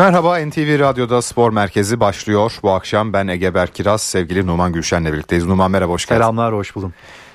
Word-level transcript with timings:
Merhaba 0.00 0.38
NTV 0.38 0.78
Radyo'da 0.78 1.22
Spor 1.22 1.52
Merkezi 1.52 2.00
başlıyor. 2.00 2.52
Bu 2.62 2.70
akşam 2.70 3.12
ben 3.12 3.28
Ege 3.28 3.54
Berkiraz, 3.54 4.02
sevgili 4.02 4.46
Numan 4.46 4.72
Gülşen'le 4.72 5.04
birlikteyiz. 5.04 5.46
Numan 5.46 5.70
merhaba, 5.70 5.92
hoş 5.92 6.06
geldin. 6.06 6.20
Selamlar, 6.20 6.54
hoş 6.54 6.76
buldum. 6.76 6.94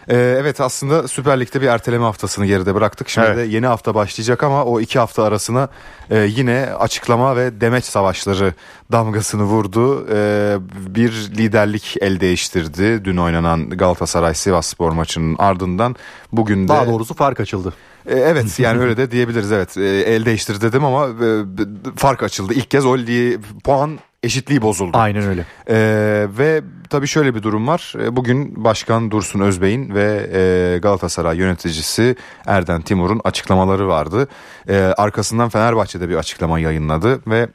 Ee, 0.09 0.37
evet 0.39 0.61
aslında 0.61 1.07
Süper 1.07 1.39
Lig'de 1.39 1.61
bir 1.61 1.67
erteleme 1.67 2.03
haftasını 2.03 2.45
geride 2.45 2.75
bıraktık. 2.75 3.09
Şimdi 3.09 3.27
Evet. 3.27 3.37
de 3.37 3.41
yeni 3.41 3.65
hafta 3.67 3.95
başlayacak 3.95 4.43
ama 4.43 4.63
o 4.65 4.79
iki 4.79 4.99
hafta 4.99 5.23
arasına 5.23 5.69
e, 6.09 6.19
yine 6.19 6.69
açıklama 6.79 7.35
ve 7.35 7.61
demeç 7.61 7.85
savaşları 7.85 8.53
damgasını 8.91 9.43
vurdu. 9.43 10.07
Ee, 10.13 10.57
bir 10.95 11.11
liderlik 11.11 11.95
el 12.01 12.19
değiştirdi. 12.19 13.05
Dün 13.05 13.17
oynanan 13.17 13.69
Galatasaray 13.69 14.33
Sivas 14.33 14.67
Spor 14.67 14.91
maçının 14.91 15.35
ardından 15.39 15.95
bugün 16.31 16.63
de... 16.63 16.67
Daha 16.67 16.87
doğrusu 16.87 17.13
fark 17.13 17.39
açıldı. 17.39 17.73
E, 18.05 18.15
Evet 18.19 18.59
yani 18.59 18.81
öyle 18.81 18.97
de 18.97 19.11
diyebiliriz 19.11 19.51
evet. 19.51 19.77
E, 19.77 19.81
El 19.85 20.25
değiştir 20.25 20.61
dedim 20.61 20.85
ama 20.85 21.05
e, 21.07 21.43
fark 21.95 22.23
açıldı. 22.23 22.53
İlk 22.53 22.71
kez 22.71 22.85
o 22.85 22.97
puan 23.63 23.99
eşitliği 24.25 24.61
bozuldu. 24.61 24.97
Aynen 24.97 25.23
öyle. 25.23 25.45
E, 25.69 25.77
ve 26.37 26.61
tabii 26.89 27.07
şöyle 27.07 27.35
bir 27.35 27.43
durum 27.43 27.67
var. 27.67 27.93
E, 28.03 28.15
Bugün 28.15 28.63
Başkan 28.63 29.11
Dursun 29.11 29.39
Özbey'in 29.39 29.95
ve 29.95 30.29
e, 30.33 30.77
Galatasaray 30.77 31.37
yöneticisi 31.37 32.15
Erden 32.45 32.81
Timur'un 32.81 33.21
açıklamaları 33.23 33.87
vardı. 33.87 34.27
E, 34.69 34.77
arkasından 34.77 35.49
Fenerbahçe'de 35.49 36.09
bir 36.09 36.15
açıklama 36.15 36.59
yayınladı 36.59 37.21
ve 37.27 37.47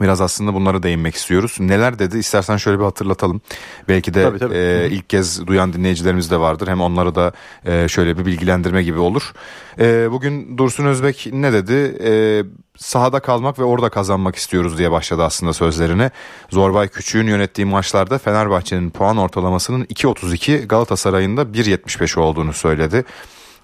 Biraz 0.00 0.20
aslında 0.20 0.54
bunlara 0.54 0.82
değinmek 0.82 1.14
istiyoruz. 1.14 1.56
Neler 1.60 1.98
dedi 1.98 2.18
istersen 2.18 2.56
şöyle 2.56 2.78
bir 2.78 2.84
hatırlatalım. 2.84 3.40
Belki 3.88 4.14
de 4.14 4.22
Tabii, 4.22 4.38
tabii. 4.38 4.54
e, 4.54 4.88
ilk 4.90 5.10
kez 5.10 5.46
duyan 5.46 5.72
dinleyicilerimiz 5.72 6.30
de 6.30 6.40
vardır. 6.40 6.68
Hem 6.68 6.80
onlara 6.80 7.14
da 7.14 7.32
e, 7.64 7.88
şöyle 7.88 8.18
bir 8.18 8.26
bilgilendirme 8.26 8.82
gibi 8.82 8.98
olur. 8.98 9.32
E, 9.78 10.10
bugün 10.10 10.58
Dursun 10.58 10.84
Özbek 10.84 11.28
ne 11.32 11.52
dedi? 11.52 11.98
E, 12.04 12.42
sahada 12.76 13.20
kalmak 13.20 13.58
ve 13.58 13.64
orada 13.64 13.88
kazanmak 13.88 14.36
istiyoruz 14.36 14.78
diye 14.78 14.90
başladı 14.90 15.24
aslında 15.24 15.52
sözlerine. 15.52 16.10
Zorbay 16.50 16.88
Küçük'ün 16.88 17.26
yönettiği 17.26 17.64
maçlarda 17.66 18.18
Fenerbahçe'nin 18.18 18.90
puan 18.90 19.16
ortalamasının 19.16 19.84
2.32 19.84 20.66
Galatasaray'ın 20.66 21.36
da 21.36 21.42
1.75 21.42 22.20
olduğunu 22.20 22.52
söyledi. 22.52 23.04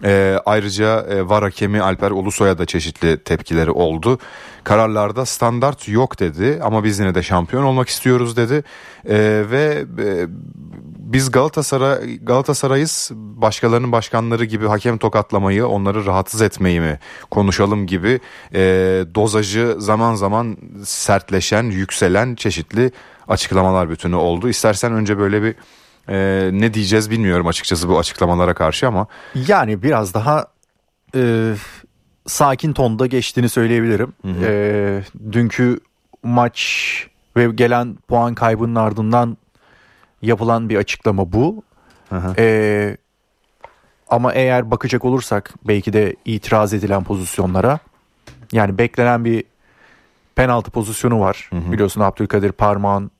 Ee, 0.05 0.39
ayrıca 0.47 1.01
e, 1.01 1.29
VAR 1.29 1.43
hakemi 1.43 1.83
Alper 1.83 2.11
Ulusoy'a 2.11 2.59
da 2.59 2.67
çeşitli 2.67 3.25
tepkileri 3.25 3.71
oldu. 3.71 4.19
Kararlarda 4.65 5.27
standart 5.27 5.89
yok 5.89 6.21
dedi 6.21 6.61
ama 6.63 6.85
biz 6.85 6.99
yine 6.99 7.15
de 7.15 7.23
şampiyon 7.23 7.63
olmak 7.63 7.89
istiyoruz 7.89 8.37
dedi. 8.37 8.65
Ee, 9.09 9.45
ve 9.51 9.85
e, 9.99 10.27
biz 10.99 11.31
Galatasaray 11.31 12.19
Galatasaray'ız 12.19 13.11
başkalarının 13.15 13.93
başkanları 13.93 14.45
gibi 14.45 14.67
hakem 14.67 14.99
tokatlamayı 14.99 15.67
onları 15.67 16.07
rahatsız 16.07 16.43
etmeyi 16.43 16.81
mi 16.81 16.99
konuşalım 17.31 17.87
gibi 17.87 18.21
e, 18.55 18.61
dozajı 19.15 19.77
zaman 19.79 20.15
zaman 20.15 20.57
sertleşen 20.85 21.65
yükselen 21.65 22.35
çeşitli 22.35 22.93
açıklamalar 23.29 23.91
bütünü 23.91 24.17
oldu. 24.17 24.49
İstersen 24.49 24.93
önce 24.93 25.19
böyle 25.19 25.43
bir 25.43 25.55
e, 26.09 26.51
ne 26.53 26.75
diyeceğiz 26.75 27.11
bilmiyorum 27.11 27.47
açıkçası 27.47 27.89
bu 27.89 27.99
açıklamalara 27.99 28.55
karşı 28.55 28.89
ama 28.89 29.07
Yani 29.49 29.83
biraz 29.83 30.15
daha 30.15 30.47
e, 31.15 31.55
sakin 32.27 32.73
tonda 32.73 33.07
geçtiğini 33.07 33.49
söyleyebilirim. 33.49 34.13
E, 34.43 35.03
dünkü 35.33 35.81
maç 36.23 36.61
ve 37.37 37.47
gelen 37.47 37.99
puan 38.09 38.35
kaybının 38.35 38.75
ardından 38.75 39.37
yapılan 40.23 40.69
bir 40.69 40.77
açıklama 40.77 41.33
bu. 41.33 41.63
E, 42.39 42.97
ama 44.09 44.33
eğer 44.33 44.71
bakacak 44.71 45.05
olursak 45.05 45.55
belki 45.69 45.93
de 45.93 46.17
itiraz 46.25 46.75
edilen 46.75 47.05
pozisyonlara 47.05 47.79
yani 48.53 48.79
beklenen 48.79 49.25
bir 49.25 49.45
penaltı 50.37 50.71
pozisyonu 50.71 51.21
var. 51.21 51.51
Biliyorsun 51.53 52.01
Abdülkadir 52.01 52.53
parmağın 52.53 53.11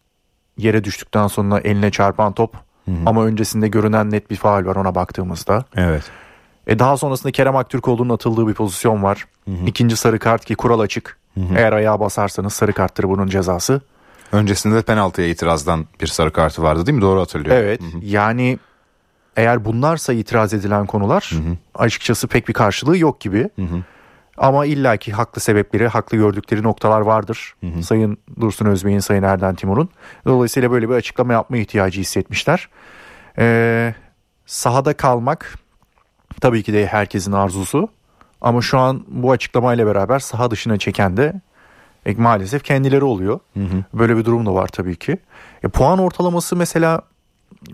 yere 0.59 0.85
düştükten 0.85 1.27
sonra 1.27 1.61
eline 1.61 1.91
çarpan 1.91 2.33
top 2.33 2.57
ama 3.07 3.25
öncesinde 3.25 3.69
görünen 3.69 4.11
net 4.11 4.31
bir 4.31 4.37
faul 4.37 4.65
var 4.67 4.77
ona 4.77 4.95
baktığımızda. 4.95 5.65
evet. 5.77 6.03
E 6.67 6.79
daha 6.79 6.97
sonrasında 6.97 7.33
Kerem 7.33 7.57
Aktürkoğlu'nun 7.57 8.15
atıldığı 8.15 8.49
bir 8.49 8.55
pozisyon 8.55 9.03
var. 9.03 9.25
İkinci 9.67 9.97
sarı 9.97 10.19
kart 10.19 10.45
ki 10.45 10.55
kural 10.55 10.81
açık. 10.81 11.19
Eğer 11.57 11.73
ayağa 11.73 12.01
basarsanız 12.01 12.53
sarı 12.53 12.73
karttır 12.73 13.05
bunun 13.05 13.27
cezası. 13.27 13.81
Öncesinde 14.33 14.75
de 14.75 14.83
penaltıya 14.83 15.29
itirazdan 15.29 15.87
bir 16.01 16.07
sarı 16.07 16.33
kartı 16.33 16.63
vardı 16.63 16.87
değil 16.87 16.97
mi? 16.97 17.03
Doğru 17.03 17.21
hatırlıyorum. 17.21 17.63
Evet 17.65 17.81
yani 18.03 18.59
eğer 19.37 19.65
bunlarsa 19.65 20.13
itiraz 20.13 20.55
edilen 20.55 20.87
konular 20.87 21.31
açıkçası 21.75 22.29
pek 22.29 22.49
bir 22.49 22.53
karşılığı 22.53 22.99
yok 22.99 23.21
gibi. 23.21 23.49
Ama 24.37 24.67
illaki 24.67 25.13
haklı 25.13 25.41
sebepleri, 25.41 25.89
haklı 25.89 26.17
gördükleri 26.17 26.63
noktalar 26.63 27.01
vardır. 27.01 27.55
Sayın 27.83 28.19
Dursun 28.41 28.67
Özbey'in, 28.67 28.99
Sayın 28.99 29.23
Erden 29.23 29.55
Timur'un. 29.55 29.89
Dolayısıyla 30.27 30.71
böyle 30.71 30.89
bir 30.89 30.95
açıklama 30.95 31.33
yapma 31.33 31.57
ihtiyacı 31.57 32.01
hissetmişler. 32.01 32.69
Ee, 33.39 33.95
sahada 34.47 34.93
kalmak 34.97 35.55
tabii 36.41 36.63
ki 36.63 36.73
de 36.73 36.87
herkesin 36.87 37.33
arzusu. 37.33 37.89
Ama 38.41 38.63
şu 38.63 38.79
an 38.79 39.05
bu 39.09 39.31
açıklamayla 39.33 39.87
beraber 39.87 40.19
saha 40.19 40.51
dışına 40.51 40.79
çeken 40.79 41.17
de 41.17 41.41
e, 42.07 42.15
maalesef 42.15 42.65
kendileri 42.65 43.05
oluyor. 43.05 43.41
Böyle 43.95 44.17
bir 44.17 44.25
durum 44.25 44.47
da 44.47 44.55
var 44.55 44.69
tabii 44.69 44.97
ki. 44.97 45.19
E, 45.63 45.69
puan 45.69 45.99
ortalaması 45.99 46.57
mesela 46.57 47.03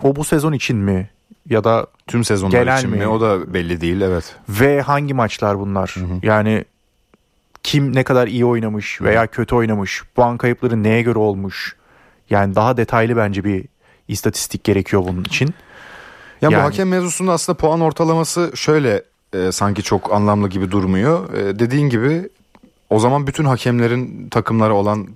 o 0.03 0.17
bu 0.17 0.25
sezon 0.25 0.53
için 0.53 0.77
mi? 0.77 1.11
Ya 1.49 1.65
da 1.65 1.87
Tüm 2.07 2.25
sezonlar 2.25 2.59
Gelen 2.61 2.79
için 2.79 2.91
mi? 2.91 2.97
mi? 2.97 3.07
O 3.07 3.21
da 3.21 3.55
belli 3.55 3.81
değil 3.81 4.01
evet. 4.01 4.37
ve 4.49 4.81
hangi 4.81 5.15
maçlar 5.15 5.59
bunlar? 5.59 5.95
Yani 6.23 6.65
kim 7.63 7.97
ne 7.97 8.03
kadar 8.05 8.29
iyi 8.29 8.45
oynamış 8.45 9.03
veya 9.03 9.27
kötü 9.27 9.55
oynamış? 9.55 10.03
Puan 10.15 10.37
kayıpları 10.37 10.83
neye 10.83 11.03
göre 11.03 11.19
olmuş? 11.19 11.77
Yani 12.31 12.55
daha 12.55 12.77
detaylı 12.77 13.17
bence 13.17 13.45
bir 13.45 13.65
istatistik 14.09 14.65
gerekiyor 14.65 15.03
bunun 15.09 15.25
için. 15.25 15.55
Ya 16.41 16.49
bu 16.49 16.53
Yani- 16.53 16.63
hakem 16.63 16.89
mevzusunda 16.89 17.33
aslında 17.33 17.57
puan 17.57 17.81
ortalaması 17.81 18.53
şöyle 18.55 19.03
e, 19.35 19.53
sanki 19.53 19.83
çok 19.83 20.13
anlamlı 20.13 20.49
gibi 20.49 20.71
durmuyor. 20.71 21.35
E, 21.35 21.59
dediğin 21.59 21.89
gibi 21.89 22.29
o 22.91 22.99
zaman 22.99 23.27
bütün 23.27 23.45
hakemlerin 23.45 24.29
takımlara 24.29 24.75
olan 24.75 25.09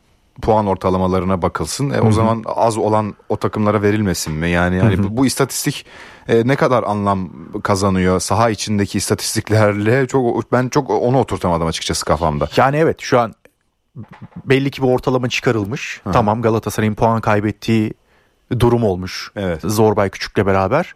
puan 0.43 0.67
ortalamalarına 0.67 1.43
bakılsın. 1.43 1.91
E, 1.91 2.01
o 2.01 2.13
zaman 2.13 2.45
az 2.47 2.77
olan 2.77 3.15
o 3.29 3.37
takımlara 3.37 3.83
verilmesin 3.83 4.35
mi? 4.35 4.51
Yani 4.51 4.77
yani 4.77 5.03
bu, 5.03 5.17
bu 5.17 5.27
istatistik 5.27 5.87
e, 6.29 6.49
ne 6.49 6.57
kadar 6.57 6.83
anlam 6.83 7.31
kazanıyor 7.63 8.21
saha 8.21 8.51
içindeki 8.51 8.99
istatistiklerle 8.99 10.07
çok 10.07 10.53
ben 10.53 10.69
çok 10.69 10.91
onu 10.91 11.19
oturtamadım 11.19 11.67
açıkçası 11.67 12.05
kafamda. 12.05 12.49
Yani 12.57 12.77
evet 12.77 13.01
şu 13.01 13.21
an 13.21 13.35
belli 14.45 14.71
ki 14.71 14.83
bir 14.83 14.89
ortalama 14.89 15.29
çıkarılmış. 15.29 16.01
Tamam 16.13 16.43
Galatasaray'ın 16.43 16.95
puan 16.95 17.21
kaybettiği 17.21 17.95
durum 18.61 18.85
olmuş. 18.85 19.33
Evet. 19.37 19.61
Zorbay 19.65 20.11
Küçük'le 20.11 20.47
beraber. 20.47 20.95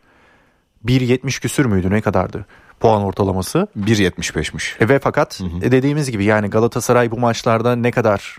1.70 0.86 1.40
küsür 1.40 1.66
müydü 1.66 1.90
ne 1.90 2.00
kadardı 2.00 2.46
puan 2.80 3.02
ortalaması? 3.02 3.68
1.75'miş. 3.78 4.84
E 4.84 4.88
ve 4.88 4.98
fakat 4.98 5.40
e, 5.62 5.72
dediğimiz 5.72 6.10
gibi 6.10 6.24
yani 6.24 6.50
Galatasaray 6.50 7.10
bu 7.10 7.18
maçlarda 7.18 7.76
ne 7.76 7.90
kadar 7.90 8.38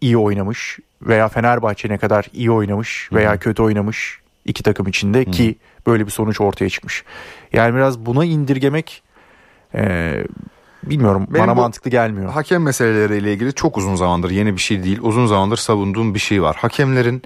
iyi 0.00 0.16
oynamış 0.16 0.78
veya 1.02 1.28
Fenerbahçe 1.28 1.88
ne 1.88 1.98
kadar 1.98 2.26
iyi 2.32 2.50
oynamış 2.50 3.08
veya 3.12 3.36
kötü 3.36 3.62
oynamış 3.62 4.20
iki 4.44 4.62
takım 4.62 4.86
içinde 4.86 5.24
ki 5.24 5.56
böyle 5.86 6.06
bir 6.06 6.10
sonuç 6.10 6.40
ortaya 6.40 6.70
çıkmış. 6.70 7.04
Yani 7.52 7.74
biraz 7.74 7.98
buna 7.98 8.24
indirgemek 8.24 9.02
e, 9.74 10.14
bilmiyorum 10.82 11.26
Benim 11.30 11.46
bana 11.46 11.54
mantıklı 11.54 11.90
gelmiyor. 11.90 12.30
Hakem 12.30 12.62
meseleleriyle 12.62 13.32
ilgili 13.32 13.52
çok 13.52 13.78
uzun 13.78 13.94
zamandır 13.94 14.30
yeni 14.30 14.54
bir 14.54 14.60
şey 14.60 14.84
değil. 14.84 14.98
Uzun 15.02 15.26
zamandır 15.26 15.56
savunduğum 15.56 16.14
bir 16.14 16.18
şey 16.18 16.42
var. 16.42 16.56
Hakemlerin 16.56 17.22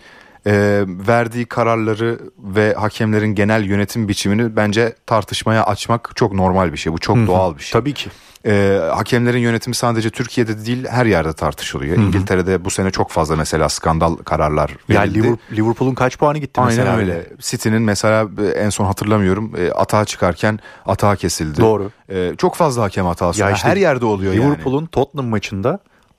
e, 0.46 0.84
verdiği 0.86 1.46
kararları 1.46 2.18
ve 2.38 2.74
hakemlerin 2.74 3.34
genel 3.34 3.64
yönetim 3.64 4.08
biçimini 4.08 4.56
bence 4.56 4.94
tartışmaya 5.06 5.64
açmak 5.64 6.10
çok 6.14 6.32
normal 6.32 6.72
bir 6.72 6.78
şey. 6.78 6.92
Bu 6.92 6.98
çok 6.98 7.16
doğal 7.16 7.56
bir 7.56 7.62
şey. 7.62 7.80
Tabii 7.80 7.94
ki. 7.94 8.10
E, 8.46 8.78
hakemlerin 8.94 9.38
yönetimi 9.38 9.74
sadece 9.74 10.10
Türkiye'de 10.10 10.66
değil 10.66 10.86
her 10.88 11.06
yerde 11.06 11.32
tartışılıyor. 11.32 11.96
İngiltere'de 11.96 12.64
bu 12.64 12.70
sene 12.70 12.90
çok 12.90 13.10
fazla 13.10 13.36
mesela 13.36 13.68
skandal 13.68 14.16
kararlar 14.16 14.76
verildi. 14.90 15.18
Liverpool- 15.18 15.38
Liverpool'un 15.52 15.94
kaç 15.94 16.18
puanı 16.18 16.38
gitti 16.38 16.60
Aynen 16.60 16.76
mesela? 16.76 16.96
öyle. 16.96 17.26
City'nin 17.38 17.82
mesela 17.82 18.28
en 18.56 18.70
son 18.70 18.84
hatırlamıyorum 18.84 19.52
e, 19.58 19.70
atağa 19.72 20.04
çıkarken 20.04 20.58
atağa 20.86 21.16
kesildi. 21.16 21.60
Doğru. 21.60 21.90
E, 22.08 22.32
çok 22.38 22.54
fazla 22.54 22.82
hakem 22.82 23.06
hatası. 23.06 23.40
Ya 23.40 23.50
işte 23.50 23.68
her 23.68 23.76
yerde 23.76 24.04
oluyor 24.04 24.32
yani. 24.32 24.44
Liverpool'un 24.44 24.86
Tottenham 24.86 25.26
maçında 25.26 25.78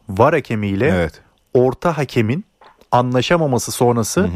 VAR 0.10 0.34
hakemiyle 0.34 0.88
Evet. 0.88 1.22
orta 1.54 1.98
hakemin 1.98 2.46
anlaşamaması 2.94 3.72
sonrası 3.72 4.30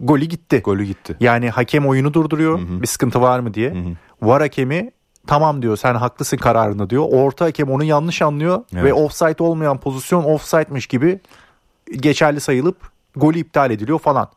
golü 0.00 0.24
gitti. 0.24 0.60
Golü 0.64 0.84
gitti. 0.84 1.16
Yani 1.20 1.50
hakem 1.50 1.88
oyunu 1.88 2.14
durduruyor 2.14 2.58
bir 2.58 2.86
sıkıntı 2.86 3.20
var 3.20 3.40
mı 3.40 3.54
diye. 3.54 3.74
VAR 4.22 4.40
hakemi 4.42 4.90
tamam 5.26 5.62
diyor 5.62 5.76
sen 5.76 5.94
haklısın 5.94 6.36
kararında 6.36 6.90
diyor. 6.90 7.06
Orta 7.10 7.44
hakem 7.44 7.70
onu 7.70 7.84
yanlış 7.84 8.22
anlıyor 8.22 8.64
Evet. 8.72 8.84
ve 8.84 8.94
offside 8.94 9.42
olmayan 9.42 9.78
pozisyon 9.78 10.24
offside'miş 10.24 10.86
gibi 10.86 11.20
geçerli 11.92 12.40
sayılıp 12.40 12.76
golü 13.16 13.38
iptal 13.38 13.70
ediliyor 13.70 13.98
falan. 13.98 14.28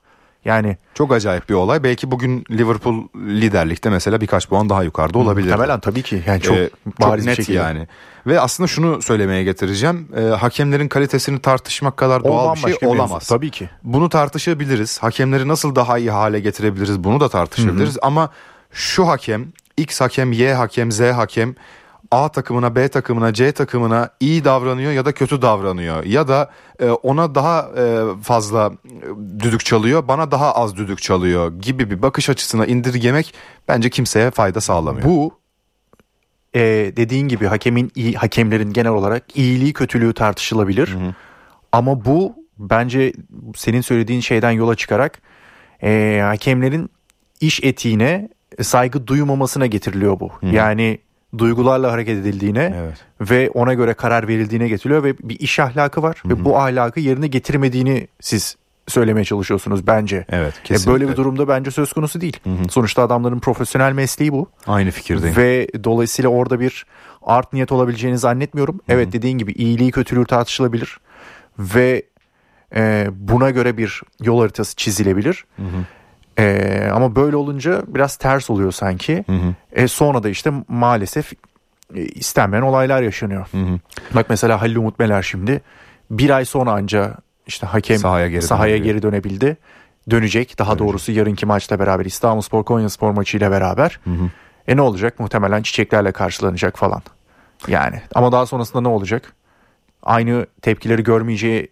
Yani 0.46 0.78
Çok 0.94 1.14
acayip 1.14 1.50
bir 1.50 1.54
olay. 1.54 1.84
Belki 1.84 2.12
bugün 2.12 2.46
Liverpool 2.52 3.04
liderlikte 3.16 3.90
mesela 3.90 4.22
birkaç 4.22 4.48
puan 4.50 4.70
daha 4.70 4.84
yukarıda 4.84 5.18
olabilir. 5.18 5.46
muhtemelen 5.52 5.80
tabii 5.80 6.02
ki. 6.02 6.24
Yani 6.26 6.42
çok 6.42 6.58
Ee, 6.58 6.70
bir 7.00 7.26
net 7.26 7.36
şekilde. 7.36 7.58
yani. 7.58 7.88
Ve 8.28 8.40
aslında 8.40 8.68
şunu 8.68 9.02
söylemeye 9.02 9.44
getireceğim. 9.44 10.08
Ee, 10.18 10.22
hakemlerin 10.22 10.88
kalitesini 10.88 11.40
tartışmak 11.40 11.98
kadar 11.98 12.22
O 12.22 12.24
doğal 12.24 12.56
bir 12.56 12.60
şey 12.60 12.70
mevzu. 12.72 12.88
olamaz. 12.88 13.28
Tabii 13.28 13.52
ki. 13.52 13.70
Bunu 13.84 14.10
tartışabiliriz. 14.10 15.00
Hakemleri 15.00 15.48
nasıl 15.48 15.76
daha 15.76 15.98
iyi 15.98 16.12
hale 16.12 16.40
getirebiliriz 16.40 17.04
bunu 17.04 17.20
da 17.20 17.30
tartışabiliriz. 17.30 17.98
Ama 18.02 18.30
şu 18.72 19.08
hakem, 19.08 19.46
X 19.78 20.02
hakem, 20.02 20.32
Y 20.32 20.54
hakem, 20.54 20.92
Z 20.92 21.00
hakem 21.02 21.56
A 22.14 22.30
takımına, 22.30 22.76
B 22.76 22.88
takımına, 22.88 23.34
C 23.34 23.52
takımına 23.52 24.10
iyi 24.20 24.46
davranıyor 24.46 24.92
ya 24.92 25.06
da 25.06 25.12
kötü 25.12 25.42
davranıyor. 25.42 26.04
Ya 26.04 26.28
da 26.28 26.52
e, 26.80 26.90
ona 26.90 27.36
daha 27.36 27.72
e, 27.78 28.02
fazla 28.22 28.72
e, 28.86 29.40
düdük 29.40 29.66
çalıyor, 29.66 30.08
bana 30.08 30.32
daha 30.32 30.56
az 30.56 30.76
düdük 30.76 31.02
çalıyor 31.02 31.60
gibi 31.62 31.92
bir 31.92 32.02
bakış 32.02 32.30
açısına 32.30 32.66
indirgemek 32.66 33.34
bence 33.68 33.90
kimseye 33.90 34.32
fayda 34.32 34.62
sağlamıyor. 34.62 35.08
Bu 35.08 35.34
e, 36.56 36.62
dediğin 36.98 37.28
gibi 37.28 37.46
hakemin 37.46 37.92
iyi, 37.96 38.14
hakemlerin 38.14 38.74
genel 38.74 38.92
olarak 38.92 39.38
iyiliği 39.38 39.74
kötülüğü 39.74 40.14
tartışılabilir. 40.14 40.98
Ama 41.72 42.06
bu 42.06 42.36
bence 42.58 43.14
senin 43.56 43.82
söylediğin 43.82 44.22
şeyden 44.22 44.52
yola 44.52 44.76
çıkarak 44.76 45.22
e, 45.84 46.22
hakemlerin 46.24 46.90
iş 47.42 47.64
etiğine 47.64 48.30
saygı 48.62 49.08
duymamasına 49.08 49.66
getiriliyor 49.66 50.20
bu. 50.20 50.32
Yani 50.52 51.00
duygularla 51.38 51.92
hareket 51.92 52.18
edildiğine 52.18 52.74
Evet. 52.78 52.98
ve 53.32 53.50
ona 53.50 53.74
göre 53.74 53.94
karar 53.94 54.28
verildiğine 54.28 54.68
getiriliyor 54.68 55.04
ve 55.04 55.18
bir 55.18 55.40
iş 55.40 55.60
ahlakı 55.60 56.02
var 56.04 56.24
ve 56.26 56.46
bu 56.46 56.58
ahlakı 56.60 57.00
yerine 57.00 57.28
getirmediğini 57.28 58.08
siz 58.22 58.56
söylemeye 58.88 59.26
çalışıyorsunuz 59.26 59.88
bence. 59.88 60.26
Evet, 60.30 60.54
E, 60.60 60.64
kesinlikle. 60.64 60.92
böyle 60.92 61.12
bir 61.12 61.16
durumda 61.16 61.48
bence 61.48 61.72
söz 61.72 61.94
konusu 61.94 62.22
değil. 62.22 62.38
Sonuçta 62.70 63.02
adamların 63.04 63.40
profesyonel 63.40 63.94
mesleği 63.94 64.32
bu. 64.34 64.50
Aynı 64.68 64.92
fikirdeyim. 64.92 65.36
Ve 65.38 65.68
dolayısıyla 65.84 66.30
orada 66.30 66.60
bir 66.60 66.86
art 67.22 67.54
niyet 67.54 67.72
olabileceğini 67.72 68.18
zannetmiyorum. 68.18 68.80
Evet 68.90 69.14
dediğin 69.14 69.38
gibi 69.38 69.52
iyiliği 69.52 69.92
kötülüğü 69.92 70.26
tartışılabilir. 70.26 70.98
Ve 71.60 72.04
e, 72.76 73.08
buna 73.12 73.50
göre 73.50 73.78
bir 73.78 74.02
yol 74.22 74.40
haritası 74.40 74.76
çizilebilir. 74.76 75.46
E, 76.40 76.90
ama 76.94 77.16
böyle 77.16 77.36
olunca 77.36 77.82
biraz 77.88 78.16
ters 78.16 78.50
oluyor 78.50 78.72
sanki. 78.72 79.26
E, 79.72 79.88
sonra 79.88 80.24
da 80.24 80.30
işte 80.30 80.52
maalesef 80.68 81.34
e, 81.96 82.02
istenmeyen 82.02 82.64
olaylar 82.64 83.02
yaşanıyor. 83.02 83.48
Bak 84.16 84.26
mesela 84.30 84.62
Halil 84.62 84.76
Umut 84.76 85.00
Meler 85.00 85.22
şimdi 85.22 85.62
bir 86.12 86.30
ay 86.30 86.46
sonra 86.46 86.72
anca 86.72 87.16
işte 87.48 87.68
hakem 87.68 87.98
Sahaya 87.98 88.28
geri 88.28 88.42
sahaya 88.42 88.74
dönebiliyor. 88.74 88.96
geri 88.96 89.04
dönebildi. 89.04 89.58
Dönecek. 90.10 90.60
Daha 90.60 90.80
doğrusu 90.80 91.12
yarınki 91.12 91.46
maçla 91.46 91.80
beraber 91.80 92.06
İstanbulspor 92.06 92.64
Konyaspor 92.64 93.12
maçıyla 93.12 93.52
beraber. 93.52 94.00
E 94.68 94.78
ne 94.78 94.82
olacak? 94.82 95.20
Muhtemelen 95.20 95.62
çiçeklerle 95.62 96.12
karşılanacak 96.12 96.78
falan. 96.78 97.02
Yani 97.68 98.02
ama 98.16 98.32
daha 98.32 98.46
sonrasında 98.46 98.82
ne 98.82 98.88
olacak? 98.88 99.34
Aynı 100.04 100.46
tepkileri 100.62 101.04
görmeyeceğinin 101.04 101.70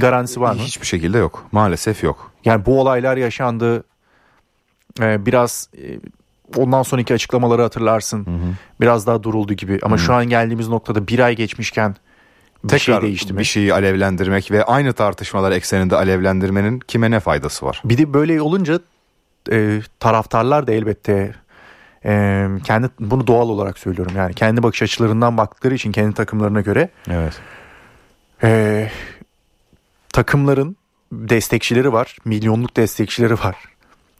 garantisi 0.00 0.40
var 0.40 0.54
mı? 0.54 0.60
Hiçbir 0.60 0.86
şekilde 0.86 1.18
yok. 1.18 1.46
Maalesef 1.52 2.02
yok. 2.02 2.29
Yani 2.44 2.66
bu 2.66 2.80
olaylar 2.80 3.16
yaşandı. 3.16 3.84
Ee, 5.00 5.26
biraz 5.26 5.68
e, 5.78 5.98
ondan 6.56 6.82
sonraki 6.82 7.14
açıklamaları 7.14 7.62
hatırlarsın. 7.62 8.26
Biraz 8.80 9.06
daha 9.06 9.22
duruldu 9.22 9.54
gibi. 9.54 9.78
Ama 9.82 9.98
şu 9.98 10.14
an 10.14 10.28
geldiğimiz 10.28 10.68
noktada 10.68 11.08
bir 11.08 11.18
ay 11.18 11.36
geçmişken 11.36 11.96
bir 12.64 12.78
şey 12.78 13.02
değişti 13.02 13.32
mi? 13.32 13.38
bir 13.38 13.44
şeyi 13.44 13.74
alevlendirmek 13.74 14.50
ve 14.50 14.64
aynı 14.64 14.92
tartışmalar 14.92 15.52
ekseninde 15.52 15.96
alevlendirmenin 15.96 16.78
kime 16.80 17.10
ne 17.10 17.20
faydası 17.20 17.66
var? 17.66 17.82
Bir 17.84 17.98
de 17.98 18.14
böyle 18.14 18.42
olunca 18.42 18.80
e, 19.52 19.80
taraftarlar 20.00 20.66
da 20.66 20.72
elbette 20.72 21.34
e, 22.04 22.46
kendi 22.64 22.88
bunu 23.00 23.26
doğal 23.26 23.48
olarak 23.48 23.78
söylüyorum 23.78 24.12
yani 24.16 24.34
kendi 24.34 24.62
bakış 24.62 24.82
açılarından 24.82 25.36
baktıkları 25.36 25.74
için 25.74 25.92
kendi 25.92 26.14
takımlarına 26.14 26.60
göre 26.60 26.88
Evet. 27.10 27.40
e, 28.42 28.90
takımların 30.12 30.76
destekçileri 31.12 31.92
var 31.92 32.16
milyonluk 32.24 32.76
destekçileri 32.76 33.34
var 33.34 33.56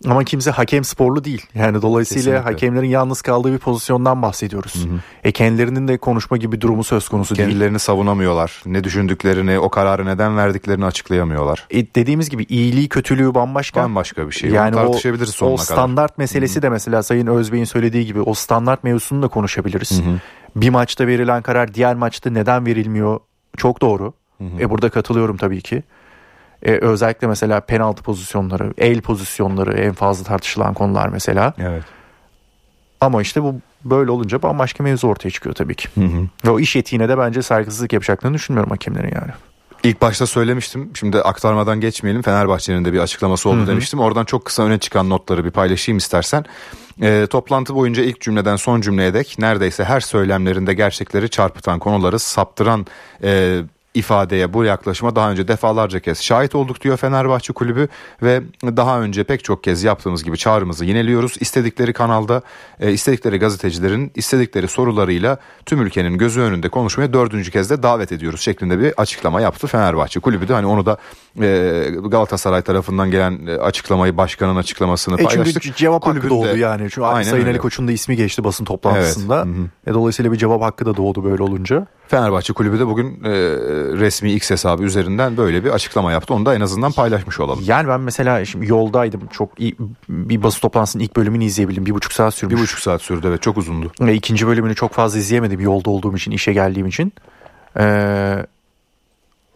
ama 0.07 0.25
kimse 0.25 0.51
hakem 0.51 0.85
sporlu 0.85 1.25
değil 1.25 1.47
yani 1.55 1.83
dolayısıyla 1.83 2.23
Kesinlikle. 2.23 2.53
hakemlerin 2.53 2.89
yalnız 2.89 3.23
kaldığı 3.23 3.53
bir 3.53 3.59
pozisyondan 3.59 4.23
bahsediyoruz. 4.23 4.87
E 5.25 5.33
kendilerinin 5.33 5.89
de 5.89 5.99
konuşma 5.99 6.37
gibi 6.37 6.61
durumu 6.61 6.85
söz 6.85 7.09
konusu 7.09 7.37
değil. 7.37 7.49
Kendilerini 7.49 7.79
savunamıyorlar. 7.79 8.63
Ne 8.67 8.85
düşündüklerini, 8.85 9.59
o 9.59 9.69
kararı 9.69 10.07
neden 10.07 10.37
verdiklerini 10.37 10.85
açıklayamıyorlar. 10.85 11.67
E, 11.71 11.95
dediğimiz 11.95 12.31
gibi 12.31 12.47
iyiliği 12.49 12.89
kötülüğü 12.89 13.35
bambaşka. 13.35 13.83
Bambaşka 13.83 14.27
bir 14.27 14.33
şey. 14.33 14.51
Yani 14.51 14.77
Onu 14.77 14.83
o, 14.85 14.87
tartışabiliriz 14.87 15.31
sonuna 15.31 15.55
o 15.55 15.57
kadar. 15.57 15.75
standart 15.75 16.19
meselesi 16.19 16.63
de 16.63 16.69
mesela 16.69 17.03
Sayın 17.03 17.27
Özbey'in 17.27 17.65
söylediği 17.65 18.07
gibi 18.07 18.21
o 18.21 18.35
standart 18.35 18.85
mevzusunu 18.85 19.23
da 19.23 19.29
konuşabiliriz. 19.29 20.03
Bir 20.57 20.71
maçta 20.71 21.07
verilen 21.07 21.43
karar 21.43 21.75
diğer 21.75 21.95
maçta 21.95 22.31
neden 22.31 22.67
verilmiyor 22.67 23.21
çok 23.57 23.81
doğru. 23.81 24.13
E 24.61 24.71
burada 24.71 24.91
katılıyorum 24.91 25.37
tabii 25.37 25.61
ki. 25.61 25.83
E, 26.63 26.73
özellikle 26.73 27.27
mesela 27.27 27.61
penaltı 27.61 28.03
pozisyonları, 28.03 28.73
el 28.79 29.01
pozisyonları 29.01 29.73
en 29.73 29.93
fazla 29.93 30.25
tartışılan 30.25 30.75
konular 30.75 31.09
mesela. 31.09 31.55
Evet. 31.59 31.85
Ama 33.01 33.23
işte 33.23 33.43
bu 33.43 33.55
böyle 33.85 34.11
olunca 34.11 34.43
bambaşka 34.43 34.85
mevzu 34.85 35.09
ortaya 35.09 35.31
çıkıyor 35.31 35.55
tabii 35.55 35.75
ki. 35.75 35.89
Ve 36.45 36.51
o 36.51 36.61
iş 36.61 36.77
etiğine 36.77 37.09
de 37.09 37.19
bence 37.19 37.43
saygısızlık 37.43 37.93
yapacaklarını 37.93 38.37
düşünmüyorum 38.37 38.71
hakemlerin 38.71 39.15
yani. 39.15 39.33
İlk 39.83 40.03
başta 40.03 40.27
söylemiştim. 40.27 40.91
Şimdi 40.95 41.21
aktarmadan 41.21 41.81
geçmeyelim. 41.81 42.23
Fenerbahçe'nin 42.23 42.85
de 42.85 42.93
bir 42.93 42.99
açıklaması 42.99 43.49
oldu 43.49 43.67
demiştim. 43.67 44.01
Oradan 44.01 44.25
çok 44.25 44.45
kısa 44.45 44.63
öne 44.63 44.79
çıkan 44.79 45.11
notları 45.11 45.45
bir 45.45 45.51
paylaşayım 45.51 45.99
istersen. 45.99 46.45
Ee, 47.03 47.27
toplantı 47.31 47.75
boyunca 47.75 48.03
ilk 48.03 48.21
cümleden 48.21 48.57
son 48.57 48.81
cümleye 48.81 49.15
dek 49.15 49.37
neredeyse 49.39 49.85
her 49.85 50.01
söylemlerinde 50.01 50.75
gerçekleri 50.75 51.29
çarpıtan 51.29 51.79
konuları 51.79 52.19
saptıran 52.19 52.87
e, 53.23 53.61
ifadeye 53.95 54.53
bu 54.53 54.65
yaklaşıma 54.65 55.17
daha 55.17 55.31
önce 55.31 55.49
defalarca 55.49 56.01
kez 56.01 56.23
şahit 56.23 56.55
olduk 56.55 56.81
diyor 56.81 56.97
Fenerbahçe 56.97 57.53
kulübü 57.53 57.89
ve 58.23 58.43
daha 58.65 59.01
önce 59.01 59.25
pek 59.25 59.45
çok 59.45 59.65
kez 59.65 59.85
yaptığımız 59.85 60.25
gibi 60.25 60.39
çağrımızı 60.39 60.85
yineliyoruz. 60.85 61.37
İstedikleri 61.41 61.93
kanalda 61.93 62.43
e, 62.81 62.93
istedikleri 62.93 63.39
gazetecilerin 63.39 64.13
istedikleri 64.15 64.69
sorularıyla 64.69 65.39
tüm 65.67 65.83
ülkenin 65.83 66.19
gözü 66.19 66.41
önünde 66.41 66.69
konuşmaya 66.69 67.13
dördüncü 67.13 67.51
kez 67.51 67.71
de 67.71 67.83
davet 67.83 68.13
ediyoruz 68.13 68.41
şeklinde 68.41 68.81
bir 68.81 68.93
açıklama 68.97 69.41
yaptı 69.41 69.67
Fenerbahçe 69.67 70.21
kulübü 70.21 70.49
de 70.49 70.55
hani 70.55 70.67
onu 70.67 70.87
da 70.87 70.97
Galatasaray 72.09 72.63
tarafından 72.63 73.11
gelen 73.11 73.47
e, 73.47 73.57
açıklamayı 73.57 74.17
başkanın 74.17 74.57
açıklamasını 74.57 75.21
E 75.21 75.25
paylaştık. 75.25 75.63
çünkü 75.63 75.77
cevap 75.77 76.03
hakkı 76.07 76.21
Kulübün 76.21 76.31
doğdu 76.31 76.57
yani. 76.57 76.91
Şu 76.91 77.07
Aynen 77.07 77.31
Sayın 77.31 77.43
öyle. 77.43 77.51
Ali 77.51 77.59
Koç'un 77.59 77.89
da 77.89 77.93
ismi 77.93 78.17
geçti 78.17 78.45
basın 78.45 78.65
toplantısında. 78.65 79.45
Evet, 79.47 79.71
E 79.87 79.95
dolayısıyla 79.95 80.33
bir 80.33 80.37
cevap 80.37 80.63
hakkı 80.63 80.87
da 80.87 80.97
doğdu 80.97 81.25
böyle 81.25 81.43
olunca. 81.43 81.87
Fenerbahçe 82.09 82.53
kulübü 82.53 82.79
de 82.79 82.87
bugün 82.87 83.25
e, 83.25 83.31
resmi 84.01 84.33
X 84.33 84.51
hesabı 84.51 84.83
üzerinden 84.83 85.37
böyle 85.37 85.65
bir 85.65 85.71
açıklama 85.71 86.13
yaptı. 86.13 86.35
Onu 86.35 86.47
da 86.47 86.55
en 86.55 86.61
azından 86.61 86.93
paylaşmış 86.93 87.41
olalım. 87.41 87.65
Yani 87.67 87.89
ben 87.89 88.01
mesela 88.01 88.45
şimdi 88.45 88.67
yoldaydım. 88.71 89.21
Çok 89.33 89.61
iyi 89.61 89.77
bir 90.09 90.43
basın 90.43 90.61
toplantısının 90.61 91.03
ilk 91.03 91.17
bölümünü 91.17 91.45
izleyebildim. 91.45 91.87
Bir 91.87 91.91
buçuk 91.95 92.13
saat 92.13 92.35
sürmüş. 92.35 92.57
Bir 92.57 92.63
buçuk 92.63 92.79
saat 92.79 93.03
sürdü 93.03 93.27
evet 93.29 93.43
çok 93.43 93.57
uzundu. 93.59 93.93
Ve 94.01 94.15
ikinci 94.15 94.47
bölümünü 94.47 94.75
çok 94.75 94.93
fazla 94.93 95.19
izleyemedim 95.19 95.61
yolda 95.61 95.91
olduğum 95.91 96.17
için, 96.17 96.31
işe 96.31 96.53
geldiğim 96.53 96.87
için. 96.87 97.13
Ee, 97.79 98.47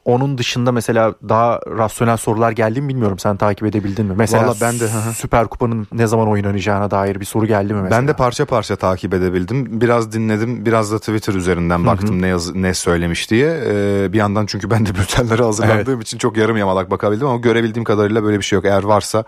onun 0.04 0.38
dışında 0.38 0.72
mesela 0.72 1.14
daha 1.28 1.60
rasyonel 1.66 2.16
sorular 2.16 2.52
geldi 2.52 2.80
mi 2.80 2.88
bilmiyorum. 2.88 3.18
Sen 3.18 3.36
takip 3.36 3.66
edebildin 3.66 4.06
mi? 4.06 4.14
Mesela 4.16 4.44
Vallahi 4.46 4.60
ben 4.60 4.80
de. 4.80 4.88
Süper 5.14 5.46
Kupa'nın 5.46 5.86
ne 5.92 6.06
zaman 6.06 6.28
oynanacağına 6.28 6.90
dair 6.90 7.20
bir 7.20 7.24
soru 7.24 7.46
geldi 7.46 7.74
mi 7.74 7.82
mesela? 7.82 8.00
Ben 8.00 8.08
de 8.08 8.12
parça 8.12 8.44
parça 8.44 8.76
takip 8.76 9.14
edebildim. 9.14 9.80
Biraz 9.80 10.12
dinledim. 10.12 10.66
Biraz 10.66 10.92
da 10.92 10.98
Twitter 10.98 11.34
üzerinden 11.34 11.86
baktım 11.86 12.22
ne 12.22 12.26
yaz, 12.26 12.54
ne 12.54 12.74
söylemiş 12.74 13.30
diye. 13.30 13.60
Ee, 13.66 14.12
bir 14.12 14.18
yandan 14.18 14.46
çünkü 14.46 14.70
ben 14.70 14.86
de 14.86 14.94
bültenlere 14.94 15.42
hazırlandığım 15.42 16.00
için 16.00 16.18
çok 16.18 16.36
yarım 16.36 16.56
yamalak 16.56 16.90
bakabildim 16.90 17.26
ama 17.26 17.36
görebildiğim 17.36 17.84
kadarıyla 17.84 18.22
böyle 18.22 18.38
bir 18.38 18.44
şey 18.44 18.56
yok. 18.56 18.64
Eğer 18.64 18.82
varsa 18.82 19.24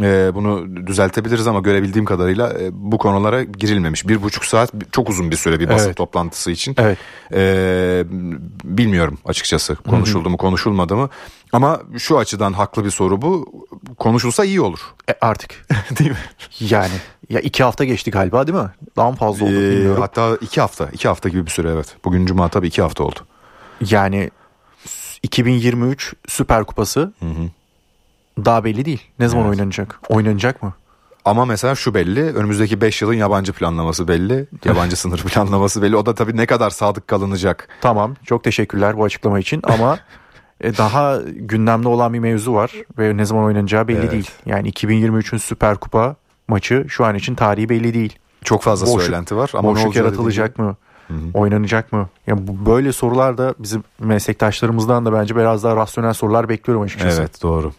e, 0.00 0.34
bunu 0.34 0.86
düzeltebiliriz 0.86 1.46
ama 1.46 1.60
görebildiğim 1.60 2.04
kadarıyla 2.04 2.52
e, 2.60 2.68
bu 2.72 2.98
konulara 2.98 3.42
girilmemiş. 3.42 4.08
Bir 4.08 4.22
buçuk 4.22 4.44
saat 4.44 4.72
çok 4.92 5.08
uzun 5.10 5.30
bir 5.30 5.36
süre 5.36 5.60
bir 5.60 5.68
basın 5.68 5.86
Evet. 5.86 5.96
toplantısı 5.96 6.50
için. 6.50 6.74
Evet. 6.78 6.98
Ee, 7.32 8.04
bilmiyorum 8.64 9.18
açıkçası 9.24 9.74
konuşuldu 9.76 10.30
mu 10.30 10.36
konuşulmadı 10.36 10.96
mı. 10.96 11.08
Ama 11.52 11.80
şu 11.98 12.18
açıdan 12.18 12.52
haklı 12.52 12.84
bir 12.84 12.90
soru 12.90 13.22
bu. 13.22 13.46
Konuşulsa 13.98 14.44
iyi 14.44 14.60
olur. 14.60 14.80
E, 15.10 15.14
artık. 15.20 15.66
Değil 15.98 16.10
mi? 16.10 16.16
Yani 16.60 16.92
ya 17.28 17.40
iki 17.40 17.64
hafta 17.64 17.84
geçti 17.84 18.10
galiba 18.10 18.46
değil 18.46 18.58
mi? 18.58 18.70
Daha 18.96 19.10
mı 19.10 19.16
fazla 19.16 19.44
oldu 19.44 19.52
Ee, 19.54 19.70
bilmiyorum. 19.70 20.00
hatta 20.00 20.36
iki 20.40 20.60
hafta. 20.60 20.88
iki 20.92 21.08
hafta 21.08 21.28
gibi 21.28 21.46
bir 21.46 21.50
süre 21.50 21.70
evet. 21.70 21.96
Bugün 22.04 22.26
cuma 22.26 22.48
tabii 22.48 22.66
iki 22.66 22.82
hafta 22.82 23.04
oldu. 23.04 23.18
Yani 23.90 24.30
2023 25.22 26.14
Süper 26.28 26.64
Kupası 26.64 27.12
daha 28.44 28.64
belli 28.64 28.84
değil. 28.84 29.02
Ne 29.18 29.28
zaman 29.28 29.46
oynanacak? 29.48 30.00
Oynanacak 30.08 30.62
mı? 30.62 30.72
Ama 31.24 31.44
mesela 31.44 31.74
şu 31.74 31.94
belli. 31.94 32.22
Önümüzdeki 32.22 32.80
5 32.80 33.02
yılın 33.02 33.14
yabancı 33.14 33.52
planlaması 33.52 34.08
belli. 34.08 34.46
Yabancı 34.64 34.96
sınır 35.00 35.18
planlaması 35.18 35.82
belli. 35.82 35.96
O 35.96 36.06
da 36.06 36.14
tabii 36.14 36.36
ne 36.36 36.46
kadar 36.46 36.70
sadık 36.70 37.08
kalınacak. 37.08 37.68
Tamam 37.80 38.14
çok 38.24 38.44
teşekkürler 38.44 38.96
bu 38.96 39.04
açıklama 39.04 39.38
için 39.40 39.60
ama 39.64 39.98
e, 40.60 40.76
daha 40.76 41.18
gündemde 41.26 41.88
olan 41.88 42.14
bir 42.14 42.18
mevzu 42.18 42.54
var 42.54 42.72
ve 42.98 43.16
ne 43.16 43.24
zaman 43.24 43.44
oynanacağı 43.44 43.88
belli 43.88 43.98
Evet. 43.98 44.12
değil. 44.12 44.30
Yani 44.46 44.70
2023'ün 44.70 45.38
Süper 45.38 45.76
Kupa 45.76 46.16
maçı 46.48 46.84
şu 46.88 47.04
an 47.04 47.14
için 47.14 47.34
tarihi 47.34 47.68
belli 47.68 47.94
değil. 47.94 48.18
Çok 48.44 48.62
fazla 48.62 48.86
Boşluk- 48.86 49.02
söylenti 49.02 49.36
var 49.36 49.50
ama 49.54 49.68
Boşluk 49.68 49.96
yaratılacak 49.96 50.58
mı? 50.58 50.76
Oynanacak 51.34 51.92
mı? 51.92 52.08
Ya 52.26 52.46
bu 52.46 52.66
böyle 52.70 52.92
sorular 52.92 53.38
da 53.38 53.54
bizim 53.58 53.84
meslektaşlarımızdan 54.00 55.06
da 55.06 55.12
bence 55.12 55.36
biraz 55.36 55.64
daha 55.64 55.76
rasyonel 55.76 56.12
sorular 56.12 56.48
bekliyorum 56.48 56.82
açıkçası. 56.84 57.20
Evet 57.20 57.42
doğru. 57.42 57.72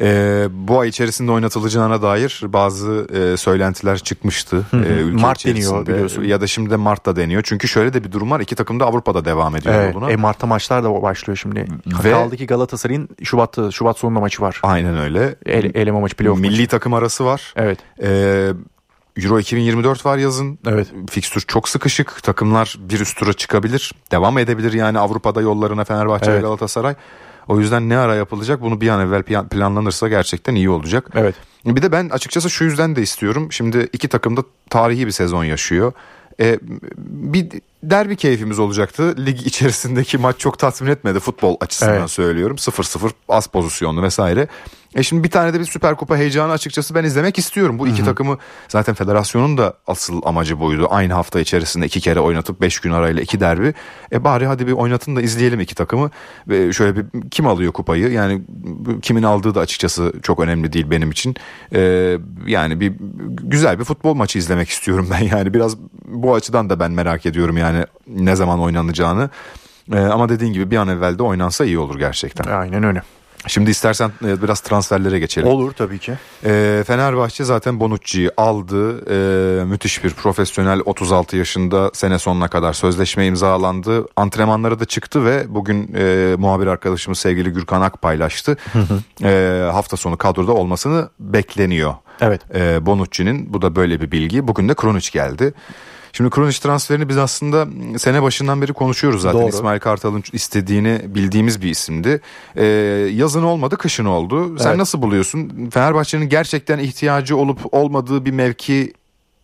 Ee, 0.00 0.46
bu 0.50 0.80
ay 0.80 0.88
içerisinde 0.88 1.32
oynatılacağına 1.32 2.02
dair 2.02 2.40
bazı 2.46 3.06
e, 3.14 3.36
söylentiler 3.36 3.98
çıkmıştı. 3.98 4.56
hı. 4.70 4.76
e, 4.76 4.88
ülke 4.88 5.22
Mart 5.22 5.46
deniyor 5.46 5.86
biliyorsun. 5.86 6.22
Ya 6.24 6.40
da 6.40 6.46
şimdi 6.46 6.70
de 6.70 6.76
Mart'ta 6.76 7.16
deniyor. 7.16 7.42
Çünkü 7.44 7.68
şöyle 7.68 7.92
de 7.92 8.04
bir 8.04 8.12
durum 8.12 8.30
var. 8.30 8.40
İki 8.40 8.54
takım 8.54 8.80
da 8.80 8.86
Avrupa'da 8.86 9.24
devam 9.24 9.56
ediyor 9.56 9.74
Evet, 9.74 9.94
yoluna. 9.94 10.10
e, 10.10 10.16
Mart'ta 10.16 10.46
maçlar 10.46 10.84
da 10.84 11.02
başlıyor 11.02 11.36
şimdi. 11.36 11.66
Ve- 12.04 12.10
Kaldı 12.10 12.36
Galatasaray'ın 12.36 13.08
Şubat'ta 13.22 13.70
Şubat 13.70 13.98
sonunda 13.98 14.20
maçı 14.20 14.42
var. 14.42 14.60
Aynen 14.62 14.98
öyle. 14.98 15.34
Ele, 15.46 15.68
eleme 15.80 16.00
maçı 16.00 16.16
playoff 16.16 16.38
Milli 16.40 16.50
maçı. 16.60 16.68
takım 16.68 16.94
arası 16.94 17.24
var. 17.24 17.52
Evet. 17.56 17.78
Ee, 18.02 18.50
Euro 19.24 19.38
2024 19.40 20.06
var 20.06 20.18
yazın. 20.18 20.58
Evet. 20.66 20.88
Fikstür 21.10 21.40
çok 21.40 21.68
sıkışık. 21.68 22.22
Takımlar 22.22 22.76
bir 22.78 23.00
üst 23.00 23.18
tura 23.18 23.32
çıkabilir. 23.32 23.92
Devam 24.10 24.38
edebilir 24.38 24.72
yani 24.72 24.98
Avrupa'da 24.98 25.40
yollarına 25.40 25.84
Fenerbahçe 25.84 26.26
ve 26.26 26.32
Evet. 26.32 26.42
Galatasaray. 26.42 26.94
O 27.48 27.60
yüzden 27.60 27.88
ne 27.88 27.96
ara 27.98 28.14
yapılacak 28.14 28.60
bunu 28.62 28.80
bir 28.80 28.88
an 28.88 29.00
evvel 29.00 29.22
plan- 29.22 29.48
planlanırsa 29.48 30.08
gerçekten 30.08 30.54
iyi 30.54 30.70
olacak. 30.70 31.10
Evet. 31.14 31.34
Bir 31.64 31.82
de 31.82 31.92
ben 31.92 32.08
açıkçası 32.08 32.50
şu 32.50 32.64
yüzden 32.64 32.96
de 32.96 33.02
istiyorum. 33.02 33.52
Şimdi 33.52 33.88
iki 33.92 34.08
takım 34.08 34.36
da 34.36 34.42
tarihi 34.70 35.06
bir 35.06 35.10
sezon 35.12 35.44
yaşıyor. 35.44 35.92
E, 36.40 36.58
bir 36.98 37.48
derbi 37.82 38.16
keyfimiz 38.16 38.58
olacaktı. 38.58 39.26
Lig 39.26 39.46
içerisindeki 39.46 40.18
maç 40.18 40.38
çok 40.38 40.58
tatmin 40.58 40.90
etmedi 40.90 41.20
futbol 41.20 41.56
açısından 41.60 41.94
Evet. 41.98 42.10
söylüyorum. 42.10 42.56
0-0 42.56 43.10
az 43.28 43.46
pozisyonlu 43.46 44.02
vesaire. 44.02 44.48
E 44.94 45.02
şimdi 45.02 45.24
bir 45.24 45.30
tane 45.30 45.54
de 45.54 45.60
bir 45.60 45.64
Süper 45.64 45.96
Kupa 45.96 46.16
heyecanı 46.16 46.52
açıkçası 46.52 46.94
ben 46.94 47.04
izlemek 47.04 47.38
istiyorum. 47.38 47.78
Bu 47.78 47.88
iki 47.88 48.04
takımı 48.04 48.38
zaten 48.68 48.94
federasyonun 48.94 49.58
da 49.58 49.74
asıl 49.86 50.20
amacı 50.24 50.60
buydu. 50.60 50.86
Aynı 50.90 51.12
hafta 51.12 51.40
içerisinde 51.40 51.86
iki 51.86 52.00
kere 52.00 52.20
oynatıp 52.20 52.60
5 52.60 52.78
gün 52.80 52.90
arayla 52.92 53.22
iki 53.22 53.40
derbi. 53.40 53.74
E 54.12 54.24
bari 54.24 54.46
hadi 54.46 54.66
bir 54.66 54.72
oynatın 54.72 55.16
da 55.16 55.22
izleyelim 55.22 55.60
iki 55.60 55.74
takımı. 55.74 56.10
Ve 56.48 56.72
şöyle 56.72 56.96
bir 56.96 57.30
kim 57.30 57.46
alıyor 57.46 57.72
kupayı? 57.72 58.12
Yani 58.12 58.42
kimin 59.02 59.22
aldığı 59.22 59.54
da 59.54 59.60
açıkçası 59.60 60.12
çok 60.22 60.40
önemli 60.40 60.72
değil 60.72 60.90
benim 60.90 61.10
için. 61.10 61.36
E, 61.74 61.80
yani 62.46 62.80
bir 62.80 62.92
güzel 63.28 63.78
bir 63.78 63.84
futbol 63.84 64.14
maçı 64.14 64.38
izlemek 64.38 64.68
istiyorum 64.68 65.08
ben 65.10 65.24
yani. 65.36 65.54
Biraz 65.54 65.76
bu 66.04 66.34
açıdan 66.34 66.70
da 66.70 66.80
ben 66.80 66.90
merak 66.92 67.26
ediyorum 67.26 67.56
yani 67.56 67.67
ne 68.06 68.36
zaman 68.36 68.60
oynanacağını. 68.60 69.30
E, 69.92 69.98
ama 69.98 70.28
dediğin 70.28 70.52
gibi 70.52 70.70
bir 70.70 70.76
an 70.76 70.88
evvel 70.88 71.18
de 71.18 71.22
oynansa 71.22 71.64
iyi 71.64 71.78
olur 71.78 71.98
gerçekten. 71.98 72.44
Aynen 72.52 72.82
öyle. 72.82 73.02
Şimdi 73.46 73.70
istersen 73.70 74.10
e, 74.24 74.42
biraz 74.42 74.60
transferlere 74.60 75.18
geçelim. 75.18 75.48
Olur 75.48 75.72
tabii 75.72 75.98
ki. 75.98 76.12
E, 76.44 76.84
Fenerbahçe 76.86 77.44
zaten 77.44 77.80
Bonucci'yi 77.80 78.30
aldı. 78.36 79.04
E, 79.60 79.64
müthiş 79.64 80.04
bir 80.04 80.10
profesyonel 80.10 80.80
36 80.84 81.36
yaşında 81.36 81.90
sene 81.94 82.18
sonuna 82.18 82.48
kadar 82.48 82.72
sözleşme 82.72 83.26
imzalandı. 83.26 84.06
Antrenmanlara 84.16 84.80
da 84.80 84.84
çıktı 84.84 85.24
ve 85.24 85.44
bugün 85.48 85.94
e, 85.96 86.34
muhabir 86.38 86.66
arkadaşımız 86.66 87.18
sevgili 87.18 87.50
Gürkan 87.50 87.80
Ak 87.80 88.02
paylaştı. 88.02 88.56
E, 89.22 89.62
hafta 89.72 89.96
sonu 89.96 90.16
kadroda 90.16 90.52
olmasını 90.52 91.08
bekleniyor. 91.20 91.94
Evet. 92.20 92.40
E, 92.54 92.86
Bonucci'nin 92.86 93.52
bu 93.52 93.62
da 93.62 93.76
böyle 93.76 94.00
bir 94.00 94.10
bilgi. 94.10 94.48
Bugün 94.48 94.68
de 94.68 94.74
Kronic 94.74 95.10
geldi. 95.12 95.54
Şimdi 96.12 96.30
Kronic 96.30 96.58
transferini 96.60 97.08
biz 97.08 97.18
aslında 97.18 97.66
sene 97.98 98.22
başından 98.22 98.62
beri 98.62 98.72
konuşuyoruz 98.72 99.22
zaten. 99.22 99.40
Doğru. 99.40 99.48
İsmail 99.48 99.80
Kartal'ın 99.80 100.24
istediğini 100.32 101.00
bildiğimiz 101.06 101.62
bir 101.62 101.70
isimdi. 101.70 102.20
Ee, 102.56 102.64
yazın 103.12 103.42
olmadı, 103.42 103.76
kışın 103.76 104.04
oldu. 104.04 104.58
Sen 104.58 104.68
Evet. 104.68 104.78
nasıl 104.78 105.02
buluyorsun? 105.02 105.70
Fenerbahçe'nin 105.70 106.28
gerçekten 106.28 106.78
ihtiyacı 106.78 107.36
olup 107.36 107.74
olmadığı 107.74 108.24
bir 108.24 108.30
mevki 108.30 108.92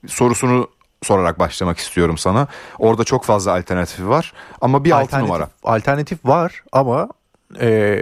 sorusunu 0.07 0.69
sorarak 1.03 1.39
başlamak 1.39 1.79
istiyorum 1.79 2.19
sana. 2.19 2.47
Orada 2.79 3.05
çok 3.05 3.25
fazla 3.25 3.53
alternatifi 3.53 4.09
var 4.09 4.33
ama 4.61 4.85
bir 4.85 4.91
altı 4.91 5.17
Alternatif- 5.17 5.21
numara. 5.23 5.49
Alternatif 5.65 6.25
var 6.25 6.63
ama 6.73 7.09
e, 7.61 7.99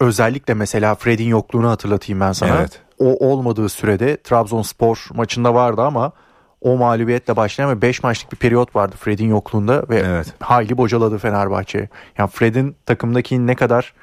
özellikle 0.00 0.54
mesela 0.54 0.94
Fred'in 0.94 1.28
yokluğunu 1.28 1.68
hatırlatayım 1.70 2.20
ben 2.20 2.32
sana. 2.32 2.56
Evet. 2.58 2.80
O 2.98 3.26
olmadığı 3.30 3.68
sürede 3.68 4.16
Trabzonspor 4.22 5.06
maçında 5.14 5.54
vardı 5.54 5.82
ama 5.82 6.12
o 6.60 6.76
mağlubiyetle 6.76 7.36
başlayan 7.36 7.70
ve 7.70 7.82
5 7.82 8.02
maçlık 8.02 8.32
bir 8.32 8.36
periyot 8.36 8.76
vardı 8.76 8.96
Fred'in 8.98 9.28
yokluğunda 9.28 9.84
ve 9.88 9.98
Evet. 10.06 10.34
hayli 10.40 10.78
bocaladı 10.78 11.18
Fenerbahçe. 11.18 11.88
Yani 12.18 12.30
Fred'in 12.30 12.76
takımdaki 12.86 13.46
ne 13.46 13.54
kadar 13.54 13.94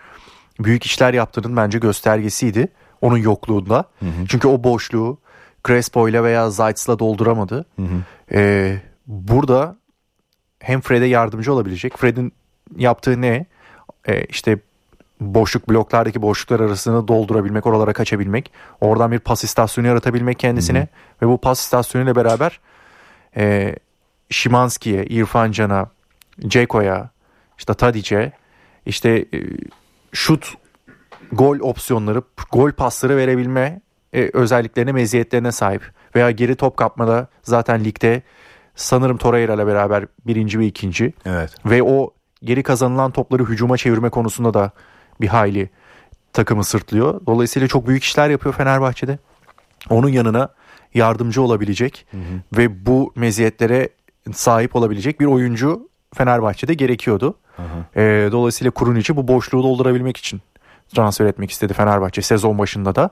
büyük 0.60 0.84
işler 0.86 1.14
yaptığının 1.14 1.58
bence 1.58 1.80
göstergesiydi 1.80 2.68
onun 3.02 3.18
yokluğunda. 3.18 3.86
Çünkü 4.30 4.48
o 4.48 4.64
boşluğu 4.64 5.20
Crespo 5.68 6.10
ile 6.10 6.24
veya 6.24 6.50
Zayt's'la 6.50 7.00
dolduramadı. 7.00 7.66
Ee, 8.32 8.82
burada 9.08 9.76
hem 10.60 10.82
Fred'e 10.82 11.06
yardımcı 11.06 11.54
olabilecek. 11.54 11.98
Fred'in 11.98 12.34
yaptığı 12.78 13.22
ne? 13.22 13.46
Ee, 14.08 14.24
işte 14.26 14.60
boşluk 15.22 15.70
bloklardaki 15.70 16.22
boşluklar 16.22 16.60
arasını 16.60 17.08
doldurabilmek, 17.08 17.66
oralara 17.66 17.94
kaçabilmek. 17.94 18.52
Oradan 18.82 19.12
bir 19.12 19.20
pas 19.20 19.44
istasyonu 19.44 19.88
yaratabilmek 19.88 20.40
kendisine. 20.40 20.88
Ve 21.22 21.28
bu 21.28 21.38
pas 21.38 21.60
istasyonuyla 21.60 22.16
beraber 22.16 22.60
e, 23.38 23.76
Şimanski'ye, 24.30 25.06
İrfan 25.06 25.52
Can'a, 25.52 25.90
Ceko'ya, 26.48 27.10
işte 27.58 27.74
Tadic'e 27.74 28.32
işte 28.86 29.10
e, 29.10 29.40
şut 30.12 30.54
gol 31.32 31.60
opsiyonları, 31.60 32.22
gol 32.52 32.72
pasları 32.72 33.18
verebilme 33.18 33.82
e, 34.14 34.30
özelliklerine, 34.34 34.92
meziyetlerine 34.92 35.52
sahip. 35.52 35.92
Veya 36.16 36.32
geri 36.32 36.56
top 36.56 36.78
kapmada 36.78 37.28
zaten 37.44 37.84
ligde 37.84 38.22
sanırım 38.76 39.18
Torreira 39.18 39.54
ile 39.54 39.68
beraber 39.68 40.06
birinci 40.28 40.60
ve 40.60 40.66
ikinci. 40.66 41.14
Evet. 41.26 41.56
Ve 41.66 41.84
o 41.84 42.14
geri 42.44 42.64
kazanılan 42.64 43.12
topları 43.12 43.46
hücuma 43.46 43.78
çevirme 43.78 44.10
konusunda 44.10 44.54
da 44.54 44.72
bir 45.22 45.28
hayli 45.28 45.70
takımı 46.34 46.64
sırtlıyor. 46.64 47.22
Dolayısıyla 47.26 47.68
çok 47.68 47.88
büyük 47.88 48.04
işler 48.04 48.30
yapıyor 48.30 48.56
Fenerbahçe'de. 48.56 49.20
Onun 49.90 50.10
yanına 50.10 50.50
yardımcı 50.94 51.42
olabilecek 51.42 52.06
ve 52.58 52.86
bu 52.86 53.14
meziyetlere 53.16 53.90
sahip 54.34 54.76
olabilecek 54.76 55.20
bir 55.20 55.26
oyuncu 55.26 55.90
Fenerbahçe'de 56.16 56.74
gerekiyordu. 56.74 57.36
Ee, 57.96 58.30
dolayısıyla 58.32 58.72
Kurunic'i 58.72 59.16
bu 59.16 59.28
boşluğu 59.28 59.64
doldurabilmek 59.64 60.18
için 60.18 60.42
transfer 60.96 61.26
etmek 61.26 61.52
istedi 61.52 61.74
Fenerbahçe 61.74 62.22
sezon 62.22 62.58
başında 62.58 62.96
da 62.96 63.10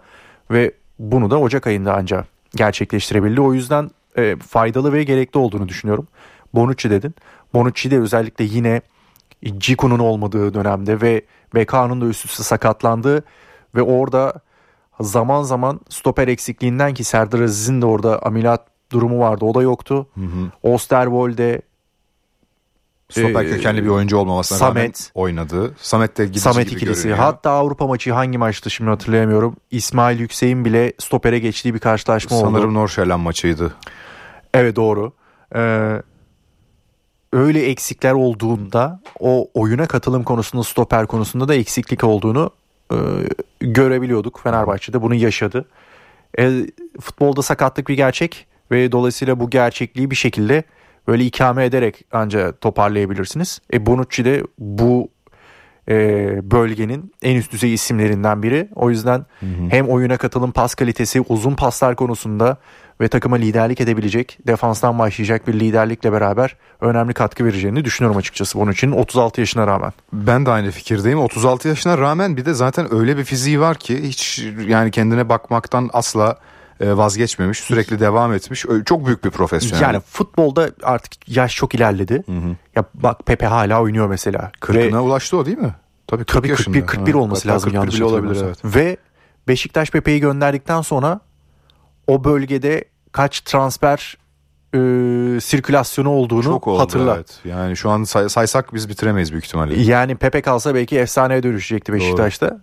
ve 0.52 0.72
bunu 1.00 1.32
da 1.32 1.40
Ocak 1.40 1.68
ayında 1.68 1.96
ancak 1.96 2.26
gerçekleştirebildi. 2.56 3.42
O 3.42 3.54
yüzden 3.54 3.92
e, 4.18 4.36
faydalı 4.36 4.94
ve 4.94 5.04
gerekli 5.04 5.38
olduğunu 5.38 5.70
düşünüyorum. 5.70 6.08
Bonucci 6.54 6.90
dedin. 6.90 7.16
Bonucci 7.54 7.92
de 7.92 8.00
özellikle 8.00 8.46
yine 8.46 8.82
Ciku'nun 9.58 10.00
olmadığı 10.00 10.54
dönemde 10.54 11.02
ve 11.02 11.22
Beka'nın 11.56 12.02
da 12.02 12.06
üst 12.06 12.26
üste 12.26 12.44
sakatlandığı 12.44 13.24
ve 13.76 13.82
orada 13.82 14.34
zaman 15.02 15.44
zaman 15.44 15.80
stoper 15.90 16.28
eksikliğinden 16.28 16.94
ki 16.94 17.04
Serdar 17.04 17.40
Aziz'in 17.42 17.82
de 17.82 17.86
orada 17.86 18.20
ameliyat 18.26 18.68
durumu 18.92 19.20
vardı. 19.20 19.46
O 19.46 19.54
da 19.54 19.62
yoktu. 19.62 20.08
Osterwolde 20.64 21.62
Stoper 23.10 23.46
Ee, 23.46 23.50
kökenli 23.50 23.84
bir 23.84 23.90
oyuncu 23.90 24.18
olmamasına 24.18 24.58
Samet. 24.58 24.76
rağmen 24.78 24.94
oynadı. 25.26 25.74
Samet 25.82 26.18
de 26.18 26.26
gidici 26.26 26.40
Samet 26.40 26.66
gibi 26.70 26.76
ikilisi. 26.78 27.04
görünüyor. 27.04 27.18
Hatta 27.26 27.52
Avrupa 27.52 27.88
maçı 27.88 28.12
hangi 28.14 28.38
maçtı 28.38 28.70
şimdi 28.72 28.90
hatırlayamıyorum. 28.90 29.56
İsmail 29.72 30.20
Yüksek'in 30.20 30.66
bile 30.66 30.94
stopere 31.00 31.40
geçtiği 31.40 31.74
bir 31.74 31.80
karşılaşma 31.80 32.38
oldu. 32.38 32.46
Sanırım 32.46 32.74
Norşelen 32.74 33.20
maçıydı. 33.20 33.74
Evet 34.54 34.76
doğru. 34.76 35.14
Ee, 35.56 36.02
öyle 37.36 37.66
eksikler 37.66 38.14
olduğunda 38.14 39.00
o 39.20 39.50
oyuna 39.54 39.86
katılım 39.86 40.24
konusunda 40.24 40.64
stoper 40.64 41.08
konusunda 41.08 41.48
da 41.48 41.56
eksiklik 41.56 42.04
olduğunu 42.04 42.52
e, 42.92 42.98
görebiliyorduk. 43.60 44.40
Fenerbahçe'de 44.44 45.02
bunu 45.02 45.16
yaşadı. 45.16 45.66
E, 46.40 46.52
futbolda 47.02 47.42
sakatlık 47.42 47.88
bir 47.88 47.94
gerçek 47.94 48.48
ve 48.72 48.92
dolayısıyla 48.92 49.40
bu 49.40 49.50
gerçekliği 49.50 50.12
bir 50.12 50.16
şekilde 50.16 50.64
böyle 51.08 51.26
ikame 51.26 51.66
ederek 51.66 52.06
ancak 52.12 52.62
toparlayabilirsiniz. 52.62 53.60
E, 53.74 53.86
Bonucci 53.86 54.26
de 54.26 54.44
bu 54.60 55.10
e, 55.90 55.96
bölgenin 56.52 57.14
en 57.22 57.36
üst 57.36 57.52
düzey 57.52 57.74
isimlerinden 57.74 58.44
biri. 58.44 58.70
O 58.76 58.90
yüzden 58.90 59.26
hem 59.70 59.90
oyuna 59.90 60.18
katılım 60.18 60.52
pas 60.52 60.76
kalitesi, 60.76 61.22
uzun 61.22 61.56
paslar 61.56 61.96
konusunda 61.96 62.58
ve 63.02 63.08
takıma 63.08 63.36
liderlik 63.36 63.82
edebilecek, 63.82 64.38
defanstan 64.48 65.00
başlayacak 65.00 65.48
bir 65.48 65.54
liderlikle 65.54 66.12
beraber 66.12 66.56
önemli 66.82 67.14
katkı 67.14 67.46
vereceğini 67.46 67.86
düşünüyorum 67.86 68.18
açıkçası 68.18 68.60
Bonucci'nin 68.60 68.92
36 68.92 69.42
yaşına 69.42 69.68
rağmen. 69.68 69.94
Ben 70.14 70.46
de 70.46 70.52
aynı 70.52 70.72
fikirdeyim. 70.72 71.20
36 71.20 71.68
yaşına 71.68 71.98
rağmen 71.98 72.38
bir 72.38 72.46
de 72.46 72.54
zaten 72.54 72.94
öyle 72.94 73.18
bir 73.18 73.24
fiziği 73.24 73.60
var 73.60 73.78
ki 73.78 74.04
hiç 74.04 74.46
yani 74.68 74.92
kendine 74.92 75.30
bakmaktan 75.30 75.90
asla 75.94 76.38
e, 76.80 76.98
vazgeçmemiş. 76.98 77.60
Sürekli 77.60 78.00
devam 78.00 78.34
etmiş. 78.34 78.66
Çok 78.86 79.06
büyük 79.06 79.26
bir 79.26 79.30
profesyonel. 79.30 79.84
Yani 79.84 80.00
futbolda 80.00 80.70
artık 80.84 81.30
yaş 81.30 81.56
çok 81.56 81.76
ilerledi. 81.76 82.24
Ya 82.76 82.84
bak 82.94 83.26
Pepe 83.26 83.46
hala 83.46 83.82
oynuyor 83.82 84.08
mesela. 84.08 84.40
Ve 84.40 84.60
Kırkına 84.60 85.04
ulaştı 85.04 85.38
o 85.38 85.46
değil 85.46 85.58
mi? 85.58 85.76
Tabii 86.08 86.26
40 86.26 86.38
Tabii 86.38 86.48
yaşında. 86.50 86.86
41 86.86 86.88
41 86.88 87.12
Ha, 87.14 87.18
olması 87.18 87.42
hatta 87.42 87.56
lazım 87.56 87.70
41 87.70 87.78
yanlış 87.78 88.02
olabilir 88.02 88.42
evet. 88.46 88.58
Ve 88.66 88.98
Beşiktaş 89.48 89.90
Pepe'yi 89.90 90.20
gönderdikten 90.20 90.82
sonra 90.82 91.20
o 92.08 92.24
bölgede 92.24 92.84
kaç 93.12 93.42
transfer 93.42 94.18
e, 94.74 94.78
sirkülasyonu 95.42 96.10
olduğunu 96.10 96.44
Çok 96.44 96.68
oldu 96.68 96.80
hatırla. 96.80 97.16
evet. 97.16 97.40
Yani 97.46 97.78
şu 97.78 97.90
an 97.90 98.04
say- 98.04 98.30
saysak 98.30 98.74
biz 98.74 98.90
bitiremeyiz 98.90 99.32
büyük 99.32 99.46
ihtimalle. 99.46 99.82
Yani 99.82 100.16
Pepe 100.16 100.42
kalsa 100.42 100.76
belki 100.76 101.00
efsaneye 101.00 101.44
dönüşecekti 101.44 101.94
Beşiktaş'ta. 101.94 102.62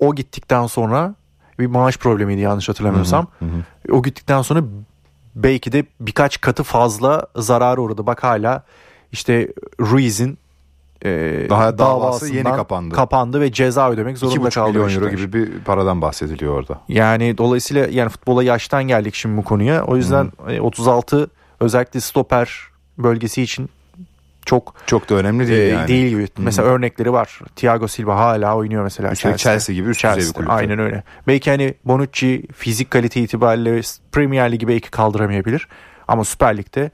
O 0.00 0.14
gittikten 0.14 0.66
sonra 0.66 1.14
bir 1.58 1.66
maaş 1.66 1.96
problemiydi 1.98 2.40
yanlış 2.40 2.68
hatırlamıyorsam. 2.68 3.26
Hı 3.38 3.44
hı. 3.44 3.92
O 3.94 4.02
gittikten 4.02 4.42
sonra 4.42 4.60
belki 5.34 5.72
de 5.72 5.84
birkaç 6.00 6.40
katı 6.40 6.62
fazla 6.62 7.26
zarar 7.36 7.78
uğradı. 7.78 8.06
Bak 8.06 8.24
hala 8.24 8.62
işte 9.12 9.48
Ruiz'in 9.80 10.38
e, 11.04 11.46
Daha 11.50 11.78
davası 11.78 12.34
yeni 12.34 12.44
kapandı. 12.44 12.94
Kapandı 12.94 13.40
ve 13.40 13.52
ceza 13.52 13.90
ödemek 13.90 14.18
zorunda 14.18 14.48
2,5 14.48 14.54
kaldı 14.54 14.72
milyon 14.72 14.90
euro 14.90 15.08
gibi 15.08 15.32
bir 15.32 15.60
paradan 15.60 16.02
bahsediliyor 16.02 16.54
orada. 16.54 16.80
Yani 16.88 17.38
dolayısıyla 17.38 17.86
yani 17.90 18.08
futbola 18.08 18.42
yaştan 18.42 18.84
geldik 18.84 19.14
şimdi 19.14 19.36
bu 19.36 19.44
konuya. 19.44 19.84
O 19.84 19.96
yüzden 19.96 20.32
e, 20.48 20.60
36 20.60 21.30
özellikle 21.60 22.00
stoper 22.00 22.58
bölgesi 22.98 23.42
için 23.42 23.70
çok 24.46 24.74
Çok 24.86 25.10
da 25.10 25.14
önemli 25.14 25.48
değil 25.48 25.60
e, 25.60 25.64
yani. 25.64 25.88
değil 25.88 26.08
gibi. 26.08 26.26
Mesela 26.38 26.68
örnekleri 26.68 27.12
var. 27.12 27.40
Thiago 27.56 27.88
Silva 27.88 28.16
hala 28.16 28.56
oynuyor 28.56 28.82
mesela. 28.82 29.12
Üstelik 29.12 29.38
Chelsea 29.38 29.74
gibi 29.74 29.88
üst 29.88 30.04
düzey 30.04 30.28
bir 30.28 30.32
kulüpte. 30.32 30.52
Aynen 30.52 30.78
öyle. 30.78 31.02
Belki 31.26 31.50
hani 31.50 31.74
Bonucci 31.84 32.46
fizik 32.54 32.90
kalite 32.90 33.20
itibariyle 33.20 33.80
Premier 34.12 34.52
Ligi 34.52 34.68
belki 34.68 34.90
kaldıramayabilir. 34.90 35.68
Ama 36.08 36.24
Süper 36.24 36.56
Lig'de 36.56 36.80
e, 36.82 36.90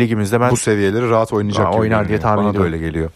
ligimizde 0.00 0.40
ben 0.40 0.50
Bu 0.50 0.56
seviyeleri 0.56 1.10
rahat 1.10 1.32
oynayacak 1.32 1.72
gibi 1.72 1.80
oynar 1.80 2.08
diye 2.08 2.18
tahmin 2.20 2.38
Bana 2.38 2.46
da 2.46 2.50
ediyorum. 2.50 2.72
öyle 2.72 2.86
geliyor. 2.86 3.10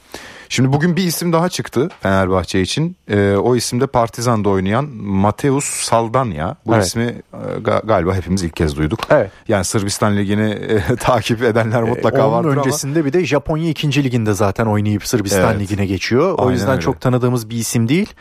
Şimdi 0.51 0.73
bugün 0.73 0.97
bir 0.97 1.03
isim 1.05 1.33
daha 1.33 1.49
çıktı 1.49 1.89
Fenerbahçe 2.01 2.61
için. 2.61 2.97
Ee, 3.11 3.33
o 3.35 3.57
isim 3.57 3.81
de 3.81 3.87
Partizan'da 3.87 4.49
oynayan 4.49 4.85
Mateus 5.03 5.65
Saldanya. 5.65 6.57
Bu 6.67 6.75
Evet. 6.75 6.87
ismi 6.87 7.03
e, 7.03 7.37
ga- 7.63 7.87
galiba 7.87 8.15
hepimiz 8.15 8.43
ilk 8.43 8.57
kez 8.57 8.77
duyduk. 8.77 9.01
Evet. 9.11 9.31
Yani 9.49 9.65
Sırbistan 9.65 10.17
Ligi'ni 10.17 10.51
e, 10.51 10.97
takip 11.01 11.43
edenler 11.43 11.83
mutlaka 11.83 12.19
Ee, 12.19 12.23
Onun 12.23 12.33
vardır 12.33 12.49
ama. 12.53 12.61
öncesinde 12.61 13.05
bir 13.05 13.13
de 13.13 13.25
Japonya 13.27 13.69
2. 13.71 14.05
liginde 14.05 14.33
zaten 14.33 14.67
oynayıp 14.67 15.07
Sırbistan 15.07 15.51
Evet. 15.53 15.61
ligine 15.61 15.87
geçiyor. 15.87 16.35
O 16.39 16.43
Aynen 16.43 16.53
yüzden 16.53 16.71
öyle. 16.71 16.81
çok 16.81 17.01
tanıdığımız 17.01 17.51
bir 17.51 17.57
isim 17.57 17.89
değil. 17.89 18.13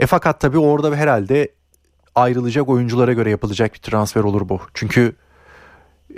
E 0.00 0.06
fakat 0.06 0.40
tabii 0.40 0.58
orada 0.58 0.96
herhalde 0.96 1.48
ayrılacak 2.14 2.68
oyunculara 2.68 3.12
göre 3.12 3.30
yapılacak 3.30 3.74
bir 3.74 3.78
transfer 3.78 4.22
olur 4.22 4.48
bu. 4.48 4.60
Çünkü 4.74 5.12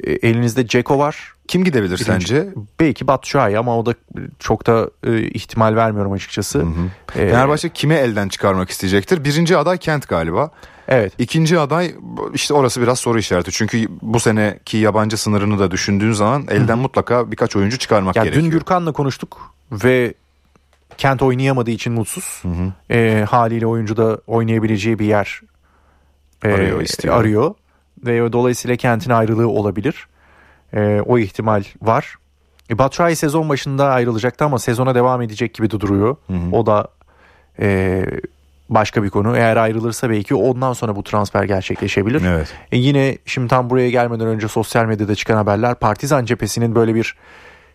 e, 0.05 0.13
elinizde 0.13 0.67
Ceko 0.67 0.99
var. 0.99 1.33
Kim 1.53 1.65
gidebilir 1.65 1.95
Birinci- 1.99 2.05
sence? 2.05 2.49
Belki 2.81 3.07
Batshuayi 3.07 3.59
ama 3.59 3.79
o 3.79 3.87
da 3.87 3.95
çok 4.39 4.67
da 4.67 4.91
e, 5.07 5.21
ihtimal 5.23 5.77
vermiyorum 5.77 6.13
açıkçası. 6.13 6.65
E, 7.17 7.29
Fenerbahçe 7.29 7.69
kime 7.69 7.95
elden 7.95 8.29
çıkarmak 8.29 8.71
isteyecektir? 8.71 9.25
Birinci 9.25 9.57
aday 9.57 9.79
Kent 9.79 10.09
galiba. 10.09 10.51
Evet. 10.89 11.13
İkinci 11.19 11.59
aday 11.59 11.95
işte 12.35 12.55
orası 12.55 12.83
biraz 12.83 12.99
soru 12.99 13.19
işareti. 13.19 13.51
Çünkü 13.53 13.89
bu 14.03 14.21
seneki 14.21 14.77
yabancı 14.77 15.17
sınırını 15.17 15.59
da 15.59 15.71
düşündüğün 15.71 16.13
zaman 16.13 16.47
elden 16.51 16.79
mutlaka 16.79 17.31
birkaç 17.33 17.57
oyuncu 17.57 17.79
çıkarmak 17.79 18.17
Yani 18.17 18.25
gerekiyor. 18.25 18.45
dün 18.45 18.51
Gürkan'la 18.51 18.93
konuştuk 18.93 19.55
ve 19.73 20.15
Kent 20.99 21.23
oynayamadığı 21.23 21.71
için 21.71 21.93
mutsuz. 21.93 22.43
E, 22.91 23.25
haliyle 23.31 23.67
oyuncu 23.67 23.97
da 23.97 24.19
oynayabileceği 24.27 24.99
bir 24.99 25.07
yer 25.07 25.41
e, 26.45 26.53
Arıyor, 26.53 26.81
istiyor. 26.81 27.17
arıyor. 27.17 27.55
Ve 28.07 28.33
dolayısıyla 28.33 28.77
Kent'in 28.77 29.11
ayrılığı 29.11 29.49
olabilir. 29.49 30.07
E, 30.75 31.01
o 31.07 31.19
ihtimal 31.19 31.63
var. 31.83 32.15
E, 32.71 32.79
Batshuayi 32.79 33.17
sezon 33.17 33.49
başında 33.49 33.87
ayrılacaktı 33.91 34.45
ama 34.45 34.59
sezona 34.59 34.95
devam 34.95 35.23
edecek 35.23 35.55
gibi 35.55 35.71
de 35.71 35.81
duruyor. 35.81 36.17
O 36.53 36.67
da 36.67 36.89
e, 37.61 38.05
başka 38.69 39.03
bir 39.03 39.11
konu. 39.11 39.37
Eğer 39.37 39.57
ayrılırsa 39.57 40.11
belki 40.11 40.35
ondan 40.35 40.73
sonra 40.73 40.97
bu 40.97 41.03
transfer 41.03 41.45
gerçekleşebilir. 41.45 42.23
Evet. 42.27 42.55
E 42.73 42.79
yine 42.79 43.19
şimdi 43.27 43.49
tam 43.49 43.71
buraya 43.71 43.91
gelmeden 43.91 44.27
önce 44.27 44.49
sosyal 44.49 44.85
medyada 44.85 45.15
çıkan 45.15 45.37
haberler 45.37 45.75
Partizan 45.75 46.25
cephesinin 46.25 46.75
böyle 46.75 46.95
bir 46.95 47.17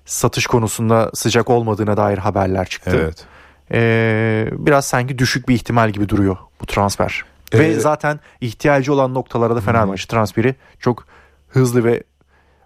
satış 0.05 0.47
konusunda 0.47 1.11
sıcak 1.13 1.49
olmadığına 1.49 1.97
dair 1.97 2.17
haberler 2.17 2.65
çıktı. 2.65 2.97
Evet. 3.03 3.25
E, 3.71 4.49
biraz 4.51 4.85
sanki 4.85 5.17
düşük 5.17 5.49
bir 5.49 5.55
ihtimal 5.55 5.89
gibi 5.89 6.09
duruyor 6.09 6.37
bu 6.61 6.65
transfer. 6.65 7.23
Ve 7.53 7.67
Ee, 7.67 7.73
zaten 7.73 8.19
ihtiyacı 8.41 8.93
olan 8.93 9.13
noktalara 9.13 9.55
da 9.55 9.61
Fenerbahçe 9.61 10.07
transferi 10.07 10.55
çok 10.79 11.05
hızlı 11.49 11.83
ve 11.83 12.03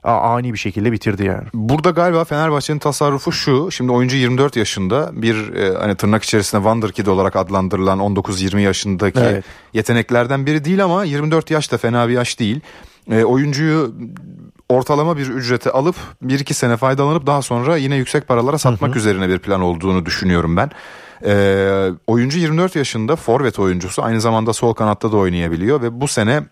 ani 0.04 0.54
bir 0.54 0.58
şekilde 0.58 0.92
bitirdi 0.92 1.24
yani. 1.24 1.48
Burada 1.54 1.90
galiba 1.90 2.24
Fenerbahçe'nin 2.24 2.80
tasarrufu 2.80 3.32
şu. 3.32 3.72
Şimdi 3.72 3.92
oyuncu 3.92 4.18
24 4.18 4.56
yaşında 4.56 5.10
bir 5.14 5.54
e, 5.54 5.78
hani 5.78 5.96
tırnak 5.96 6.24
içerisinde 6.24 6.62
Wonderkid 6.62 7.08
olarak 7.08 7.36
adlandırılan 7.36 8.00
19-20 8.00 8.60
yaşındaki 8.60 9.20
Evet. 9.20 9.46
yeteneklerden 9.74 10.46
biri 10.46 10.66
değil 10.66 10.84
ama 10.84 11.04
24 11.04 11.52
yaş 11.52 11.72
da 11.72 11.78
fena 11.78 12.08
bir 12.08 12.14
yaş 12.14 12.40
değil. 12.40 12.60
E, 13.12 13.24
oyuncuyu 13.24 13.94
ortalama 14.70 15.18
bir 15.18 15.28
ücrete 15.28 15.72
alıp 15.72 15.96
1-2 16.26 16.54
sene 16.54 16.78
faydalanıp 16.78 17.28
daha 17.28 17.42
sonra 17.42 17.78
yine 17.78 17.96
yüksek 17.96 18.28
paralara 18.28 18.58
satmak 18.58 18.96
üzerine 18.96 19.30
bir 19.30 19.40
plan 19.40 19.62
olduğunu 19.62 20.06
düşünüyorum 20.06 20.58
ben. 20.58 20.70
E, 21.26 21.92
oyuncu 22.08 22.40
24 22.40 22.76
yaşında 22.76 23.16
forvet 23.16 23.60
oyuncusu 23.60 24.04
aynı 24.04 24.22
zamanda 24.22 24.54
sol 24.54 24.74
kanatta 24.74 25.12
da 25.12 25.18
oynayabiliyor 25.18 25.82
ve 25.82 26.02
bu 26.02 26.08
sene 26.08 26.44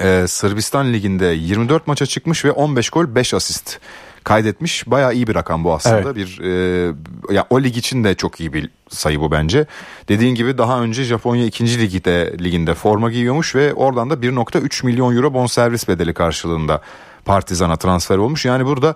ee, 0.00 0.24
Sırbistan 0.28 0.92
Ligi'nde 0.92 1.26
24 1.26 1.86
maça 1.86 2.06
çıkmış 2.06 2.44
ve 2.44 2.52
15 2.52 2.90
gol 2.90 3.14
5 3.14 3.34
asist 3.34 3.78
kaydetmiş. 4.24 4.90
Bayağı 4.90 5.14
iyi 5.14 5.26
bir 5.26 5.34
rakam 5.34 5.64
bu 5.64 5.74
aslında. 5.74 5.96
Evet. 5.96 6.16
Bir 6.16 6.40
e, 6.40 6.94
ya 7.34 7.46
o 7.50 7.62
lig 7.62 7.76
için 7.76 8.04
de 8.04 8.14
çok 8.14 8.40
iyi 8.40 8.52
bir 8.52 8.70
sayı 8.88 9.20
bu 9.20 9.30
bence. 9.30 9.66
Dediğin 10.08 10.34
gibi 10.34 10.58
daha 10.58 10.80
önce 10.80 11.04
Japonya 11.04 11.46
2. 11.46 11.78
liginde 11.78 12.36
liginde 12.38 12.74
forma 12.74 13.10
giyiyormuş 13.10 13.54
ve 13.54 13.74
oradan 13.74 14.10
da 14.10 14.14
1.3 14.14 14.86
milyon 14.86 15.16
euro 15.16 15.34
bonservis 15.34 15.88
bedeli 15.88 16.14
karşılığında 16.14 16.82
Partizan'a 17.24 17.76
transfer 17.76 18.16
olmuş. 18.18 18.44
Yani 18.44 18.66
burada 18.66 18.94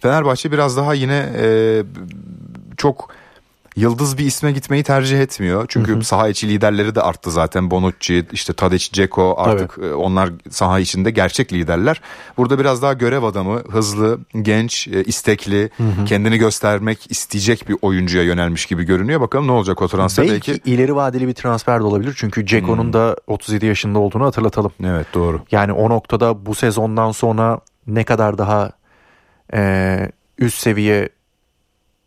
Fenerbahçe 0.00 0.52
biraz 0.52 0.76
daha 0.76 0.94
yine 0.94 1.32
e, 1.36 1.82
çok 2.76 3.10
yıldız 3.76 4.18
bir 4.18 4.24
isme 4.24 4.52
gitmeyi 4.52 4.82
tercih 4.82 5.20
etmiyor. 5.20 5.64
Çünkü 5.68 6.04
saha 6.04 6.28
içi 6.28 6.48
liderleri 6.48 6.94
de 6.94 7.00
arttı 7.00 7.30
zaten. 7.30 7.70
Bonucci, 7.70 8.26
işte 8.32 8.52
Tadic, 8.52 8.88
Ceko 8.92 9.34
artık 9.38 9.78
e, 9.82 9.94
onlar 9.94 10.30
saha 10.50 10.80
içinde 10.80 11.10
gerçek 11.10 11.52
liderler. 11.52 12.00
Burada 12.36 12.58
biraz 12.58 12.82
daha 12.82 12.92
görev 12.92 13.22
adamı, 13.22 13.58
hızlı, 13.58 14.18
genç, 14.42 14.88
e, 14.88 15.04
istekli, 15.04 15.70
kendini 16.06 16.38
göstermek 16.38 17.10
isteyecek 17.10 17.68
bir 17.68 17.76
oyuncuya 17.82 18.22
yönelmiş 18.22 18.66
gibi 18.66 18.84
görünüyor. 18.84 19.20
Bakalım 19.20 19.46
ne 19.46 19.52
olacak 19.52 19.82
o 19.82 19.88
transfer 19.88 20.28
Belki, 20.28 20.52
belki. 20.52 20.70
ileri 20.70 20.96
vadeli 20.96 21.28
bir 21.28 21.34
transfer 21.34 21.80
de 21.80 21.84
olabilir. 21.84 22.14
Çünkü 22.16 22.46
Ceko'nun 22.46 22.92
da 22.92 23.16
37 23.26 23.66
yaşında 23.66 23.98
olduğunu 23.98 24.24
hatırlatalım. 24.24 24.72
Evet 24.84 25.06
doğru. 25.14 25.42
Yani 25.50 25.72
o 25.72 25.90
noktada 25.90 26.46
bu 26.46 26.54
sezondan 26.54 27.12
sonra 27.12 27.60
ne 27.86 28.04
kadar 28.04 28.38
daha 28.38 28.72
e, 29.54 30.10
üst 30.38 30.58
seviye 30.58 31.08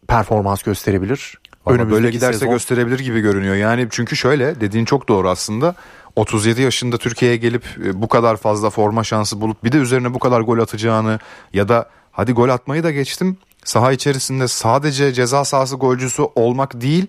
performans 0.08 0.64
gösterebilir? 0.64 1.38
Ama 1.70 1.80
böyle 1.80 1.84
Önümüzdeki 1.92 2.12
giderse 2.18 2.40
sezon- 2.40 2.52
gösterebilir 2.54 3.00
gibi 3.00 3.20
görünüyor. 3.20 3.56
Yani 3.56 3.88
çünkü 3.90 4.16
şöyle 4.16 4.62
dediğin 4.62 4.86
çok 4.86 5.10
doğru 5.10 5.30
aslında. 5.30 5.76
37 6.16 6.62
yaşında 6.62 6.98
Türkiye'ye 6.98 7.38
gelip 7.38 7.64
e, 7.86 8.02
bu 8.02 8.08
kadar 8.08 8.38
fazla 8.38 8.70
forma 8.70 9.04
şansı 9.04 9.42
bulup 9.42 9.64
bir 9.64 9.72
de 9.72 9.78
üzerine 9.78 10.14
bu 10.14 10.20
kadar 10.20 10.42
gol 10.42 10.60
atacağını 10.60 11.20
ya 11.54 11.68
da 11.70 11.90
hadi 12.12 12.32
gol 12.34 12.50
atmayı 12.50 12.84
da 12.84 12.92
geçtim. 12.92 13.38
Saha 13.64 13.92
içerisinde 13.92 14.48
sadece 14.48 15.14
ceza 15.14 15.46
sahası 15.46 15.76
golcüsü 15.76 16.22
olmak 16.36 16.82
değil 16.82 17.08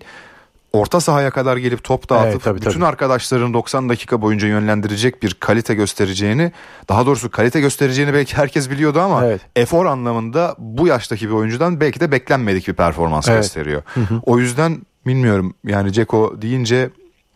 orta 0.73 0.99
sahaya 0.99 1.29
kadar 1.31 1.57
gelip 1.57 1.83
top 1.83 2.09
dağıtıp 2.09 2.27
Evet, 2.31 2.43
tabii, 2.43 2.61
bütün 2.61 2.71
tabii. 2.71 2.85
arkadaşların 2.85 3.53
90 3.53 3.89
dakika 3.89 4.21
boyunca 4.21 4.47
yönlendirecek 4.47 5.23
bir 5.23 5.33
kalite 5.33 5.73
göstereceğini 5.75 6.51
daha 6.89 7.05
doğrusu 7.05 7.31
kalite 7.31 7.59
göstereceğini 7.61 8.13
belki 8.13 8.37
herkes 8.37 8.69
biliyordu 8.69 8.99
ama 8.99 9.25
Evet. 9.25 9.41
efor 9.55 9.85
anlamında 9.85 10.55
bu 10.57 10.87
yaştaki 10.87 11.27
bir 11.29 11.33
oyuncudan 11.33 11.79
belki 11.81 11.99
de 11.99 12.11
beklenmedik 12.11 12.67
bir 12.67 12.73
performans 12.73 13.29
Evet. 13.29 13.37
gösteriyor. 13.43 13.81
O 14.23 14.39
yüzden 14.39 14.81
bilmiyorum 15.07 15.53
yani 15.65 15.93
Ceko 15.93 16.41
deyince 16.41 16.89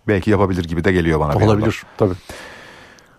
belki 0.07 0.31
yapabilir 0.31 0.63
gibi 0.63 0.83
de 0.83 0.91
geliyor 0.91 1.19
bana. 1.19 1.35
olabilir 1.45 1.83
tabii. 1.97 2.13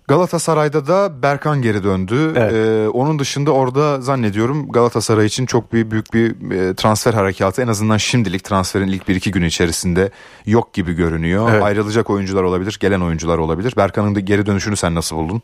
Galatasaray'da 0.09 0.87
da 0.87 1.23
Berkan 1.23 1.63
geri 1.63 1.85
döndü. 1.85 2.33
Evet. 2.37 2.53
Ee, 2.53 2.89
onun 2.89 3.19
dışında 3.19 3.51
orada 3.51 4.01
zannediyorum 4.01 4.69
Galatasaray 4.69 5.27
için 5.27 5.47
çok 5.47 5.73
bir 5.73 5.91
büyük 5.91 6.15
bir 6.15 6.51
e, 6.51 6.75
transfer 6.75 7.15
harekatı 7.15 7.63
en 7.63 7.69
azından 7.69 7.97
şimdilik 7.97 8.45
transferin 8.45 8.89
ilk 8.89 9.09
1-2 9.09 9.31
günü 9.31 9.47
içerisinde 9.47 10.11
yok 10.47 10.75
gibi 10.75 10.93
görünüyor. 10.93 11.49
Evet. 11.53 11.63
Ayrılacak 11.63 12.11
oyuncular 12.11 12.43
olabilir, 12.43 12.79
gelen 12.81 13.01
oyuncular 13.01 13.39
olabilir. 13.39 13.75
Berkan'ın 13.77 14.15
da 14.15 14.21
geri 14.21 14.47
dönüşünü 14.47 14.77
sen 14.77 14.95
nasıl 14.95 15.17
buldun? 15.17 15.43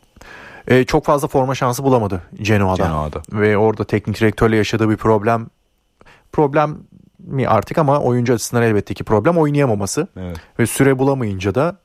E, 0.67 0.83
çok 0.83 1.05
fazla 1.05 1.27
forma 1.27 1.55
şansı 1.55 1.83
bulamadı 1.83 2.21
Genoa'da. 2.33 2.83
Genoa'da. 2.83 3.21
Ve 3.33 3.57
orada 3.57 3.83
teknik 3.83 4.19
direktörle 4.19 4.55
yaşadığı 4.55 4.89
bir 4.89 4.97
problem 4.97 5.47
problem 6.31 6.77
mi 7.19 7.47
artık 7.47 7.77
ama 7.77 7.99
oyuncu 7.99 8.33
açısından 8.33 8.63
elbette 8.63 8.93
ki 8.93 9.03
problem 9.03 9.37
oynayamaması. 9.37 10.07
Evet. 10.17 10.37
Ve 10.59 10.65
süre 10.65 10.99
bulamayınca 10.99 11.55
da 11.55 11.77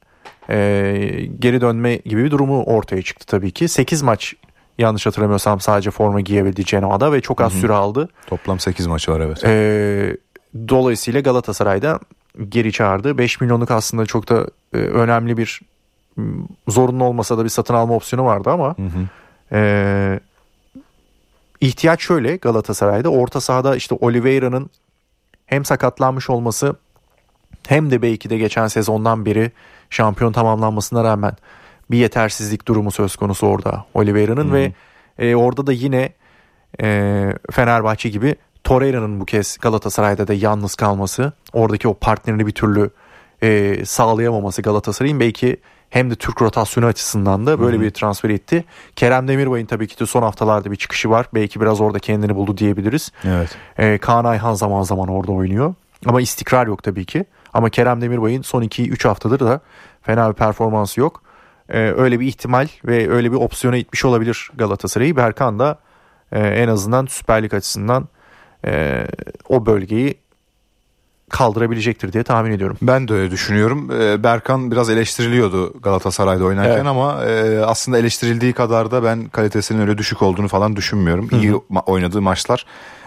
e, 0.50 1.28
geri 1.38 1.61
dönme 1.61 1.96
gibi 1.96 2.24
bir 2.24 2.30
durumu 2.30 2.62
ortaya 2.62 3.02
çıktı 3.02 3.26
tabii 3.26 3.50
ki. 3.50 3.68
8 3.68 4.02
maç 4.02 4.35
yanlış 4.78 5.06
hatırlamıyorsam 5.06 5.61
sadece 5.61 5.90
forma 5.90 6.20
giyebildi 6.20 6.64
Genoa'da 6.64 7.12
ve 7.12 7.20
çok 7.20 7.40
az 7.40 7.52
süre 7.52 7.72
aldı. 7.72 8.09
Toplam 8.26 8.61
8 8.61 8.87
maçı 8.87 9.12
var 9.12 9.20
evet. 9.20 9.44
E, 9.44 10.16
dolayısıyla 10.68 11.20
Galatasaray'da 11.20 12.00
geri 12.48 12.72
çağırdı. 12.72 13.18
5 13.18 13.40
milyonluk 13.40 13.70
aslında 13.70 14.06
çok 14.06 14.28
da 14.28 14.46
e, 14.74 14.76
önemli 14.76 15.37
bir 15.37 15.61
zorunlu 16.68 17.04
olmasa 17.04 17.38
da 17.38 17.44
bir 17.44 17.48
satın 17.48 17.74
alma 17.74 17.94
opsiyonu 17.94 18.26
vardı 18.26 18.50
ama 18.50 18.76
Hı 18.78 18.82
hı. 18.82 19.09
e, 19.52 20.20
ihtiyaç 21.61 22.02
şöyle 22.02 22.37
Galatasaray'da 22.37 23.09
orta 23.09 23.40
sahada 23.40 23.76
işte 23.76 23.94
Oliveira'nın 24.00 24.70
hem 25.46 25.64
sakatlanmış 25.64 26.30
olması 26.30 26.76
hem 27.68 27.90
de 27.90 28.02
belki 28.02 28.30
de 28.30 28.38
geçen 28.38 28.66
sezondan 28.66 29.26
beri 29.26 29.50
şampiyon 29.90 30.33
tamamlanmasına 30.33 31.05
rağmen 31.05 31.33
bir 31.90 31.99
yetersizlik 31.99 32.68
durumu 32.68 32.90
söz 32.90 33.16
konusu 33.16 33.46
orada 33.46 33.85
Oliveira'nın 33.94 34.53
ve 34.53 34.72
e, 35.18 35.35
orada 35.35 35.66
da 35.66 35.72
yine 35.72 36.12
e, 36.83 37.33
Fenerbahçe 37.51 38.09
gibi 38.09 38.37
Torreira'nın 38.64 39.20
bu 39.20 39.25
kez 39.25 39.59
Galatasaray'da 39.59 40.29
da 40.29 40.35
yalnız 40.35 40.75
kalması 40.75 41.33
oradaki 41.53 41.88
o 41.88 41.94
partnerini 41.94 42.46
bir 42.46 42.53
türlü 42.53 42.90
e, 43.42 43.81
sağlayamaması 43.85 44.62
Galatasaray'ın 44.62 45.20
belki 45.20 45.57
hem 45.90 46.11
de 46.11 46.14
Türk 46.14 46.42
rotasyonu 46.42 46.87
açısından 46.87 47.46
da 47.46 47.61
böyle 47.61 47.81
bir 47.81 47.90
transfer 47.90 48.31
etti. 48.31 48.64
Kerem 48.96 49.29
Demirbay'ın 49.29 49.66
tabii 49.66 49.87
ki 49.87 50.01
de 50.01 50.07
son 50.07 50.22
haftalarda 50.22 50.70
bir 50.70 50.77
çıkışı 50.77 51.11
var. 51.11 51.27
Belki 51.35 51.61
biraz 51.61 51.81
orada 51.81 51.99
kendini 51.99 52.35
buldu 52.37 52.59
diyebiliriz. 52.59 53.12
Evet. 53.25 53.57
Ee, 53.79 53.99
Kaan 53.99 54.25
Ayhan 54.25 54.55
zaman 54.55 54.83
zaman 54.83 55.09
orada 55.09 55.33
oynuyor. 55.33 55.75
Ama 56.06 56.20
istikrar 56.20 56.66
yok 56.66 56.82
tabii 56.82 57.04
ki. 57.04 57.24
Ama 57.52 57.70
Kerem 57.70 58.00
Demirbay'ın 58.00 58.42
son 58.42 58.62
2-3 58.62 59.09
haftadır 59.09 59.40
da 59.40 59.61
fena 60.02 60.30
bir 60.30 60.35
performansı 60.35 61.00
yok. 61.00 61.22
Ee, 61.68 61.78
öyle 61.78 62.20
bir 62.20 62.26
ihtimal 62.26 62.68
ve 62.85 63.11
öyle 63.11 63.32
bir 63.32 63.37
opsiyona 63.37 63.76
itmiş 63.76 64.04
olabilir 64.04 64.50
Galatasaray'ı. 64.54 65.16
Berkan 65.16 65.59
da 65.59 65.78
e, 66.32 66.40
en 66.40 66.68
azından 66.68 67.06
Süper 67.06 67.42
Lig 67.42 67.54
açısından 67.54 68.09
e, 68.64 69.04
o 69.48 69.66
bölgeyi 69.66 70.18
kaldırabilecektir 71.31 72.12
diye 72.12 72.23
tahmin 72.25 72.51
ediyorum. 72.51 72.77
Ben 72.83 73.09
de 73.09 73.12
öyle 73.15 73.31
düşünüyorum. 73.31 73.91
Ee, 74.01 74.23
Berkan 74.23 74.71
biraz 74.71 74.91
eleştiriliyordu 74.91 75.81
Galatasaray'da 75.83 76.45
oynarken 76.45 76.73
Evet. 76.75 76.87
ama 76.87 77.25
e, 77.25 77.59
aslında 77.65 77.99
eleştirildiği 77.99 78.53
kadar 78.53 78.91
da 78.91 79.05
ben 79.05 79.25
kalitesinin 79.29 79.81
öyle 79.81 79.99
düşük 79.99 80.23
olduğunu 80.23 80.49
falan 80.49 80.77
düşünmüyorum. 80.77 81.29
İyi 81.33 81.51
ma- 81.53 81.85
oynadığı 81.87 82.23
maçlar 82.23 82.67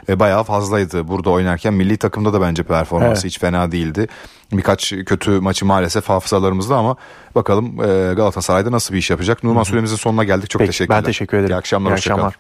e, 0.10 0.20
bayağı 0.20 0.44
fazlaydı 0.44 1.08
burada 1.08 1.30
oynarken. 1.30 1.74
Milli 1.74 1.98
takımda 1.98 2.34
da 2.34 2.42
bence 2.42 2.64
performansı 2.64 3.12
Evet. 3.14 3.26
hiç 3.26 3.40
fena 3.40 3.72
değildi. 3.72 4.08
Birkaç 4.52 4.94
kötü 5.06 5.32
maçı 5.32 5.66
maalesef 5.66 6.10
hafızalarımızda 6.10 6.76
ama 6.78 6.96
bakalım 7.36 7.66
e, 7.84 8.14
Galatasaray'da 8.14 8.72
nasıl 8.72 8.94
bir 8.94 9.00
iş 9.00 9.10
yapacak. 9.10 9.44
Nurman 9.44 9.64
süremizin 9.64 9.96
sonuna 9.96 10.24
geldik. 10.24 10.50
Çok 10.50 10.60
Peki, 10.60 10.72
teşekkürler. 10.72 10.98
ben 10.98 11.06
teşekkür 11.06 11.38
ederim. 11.38 11.54
İyi 11.54 11.58
akşamlar. 11.58 11.92
İyi 11.92 11.94
akşamlar. 11.94 12.36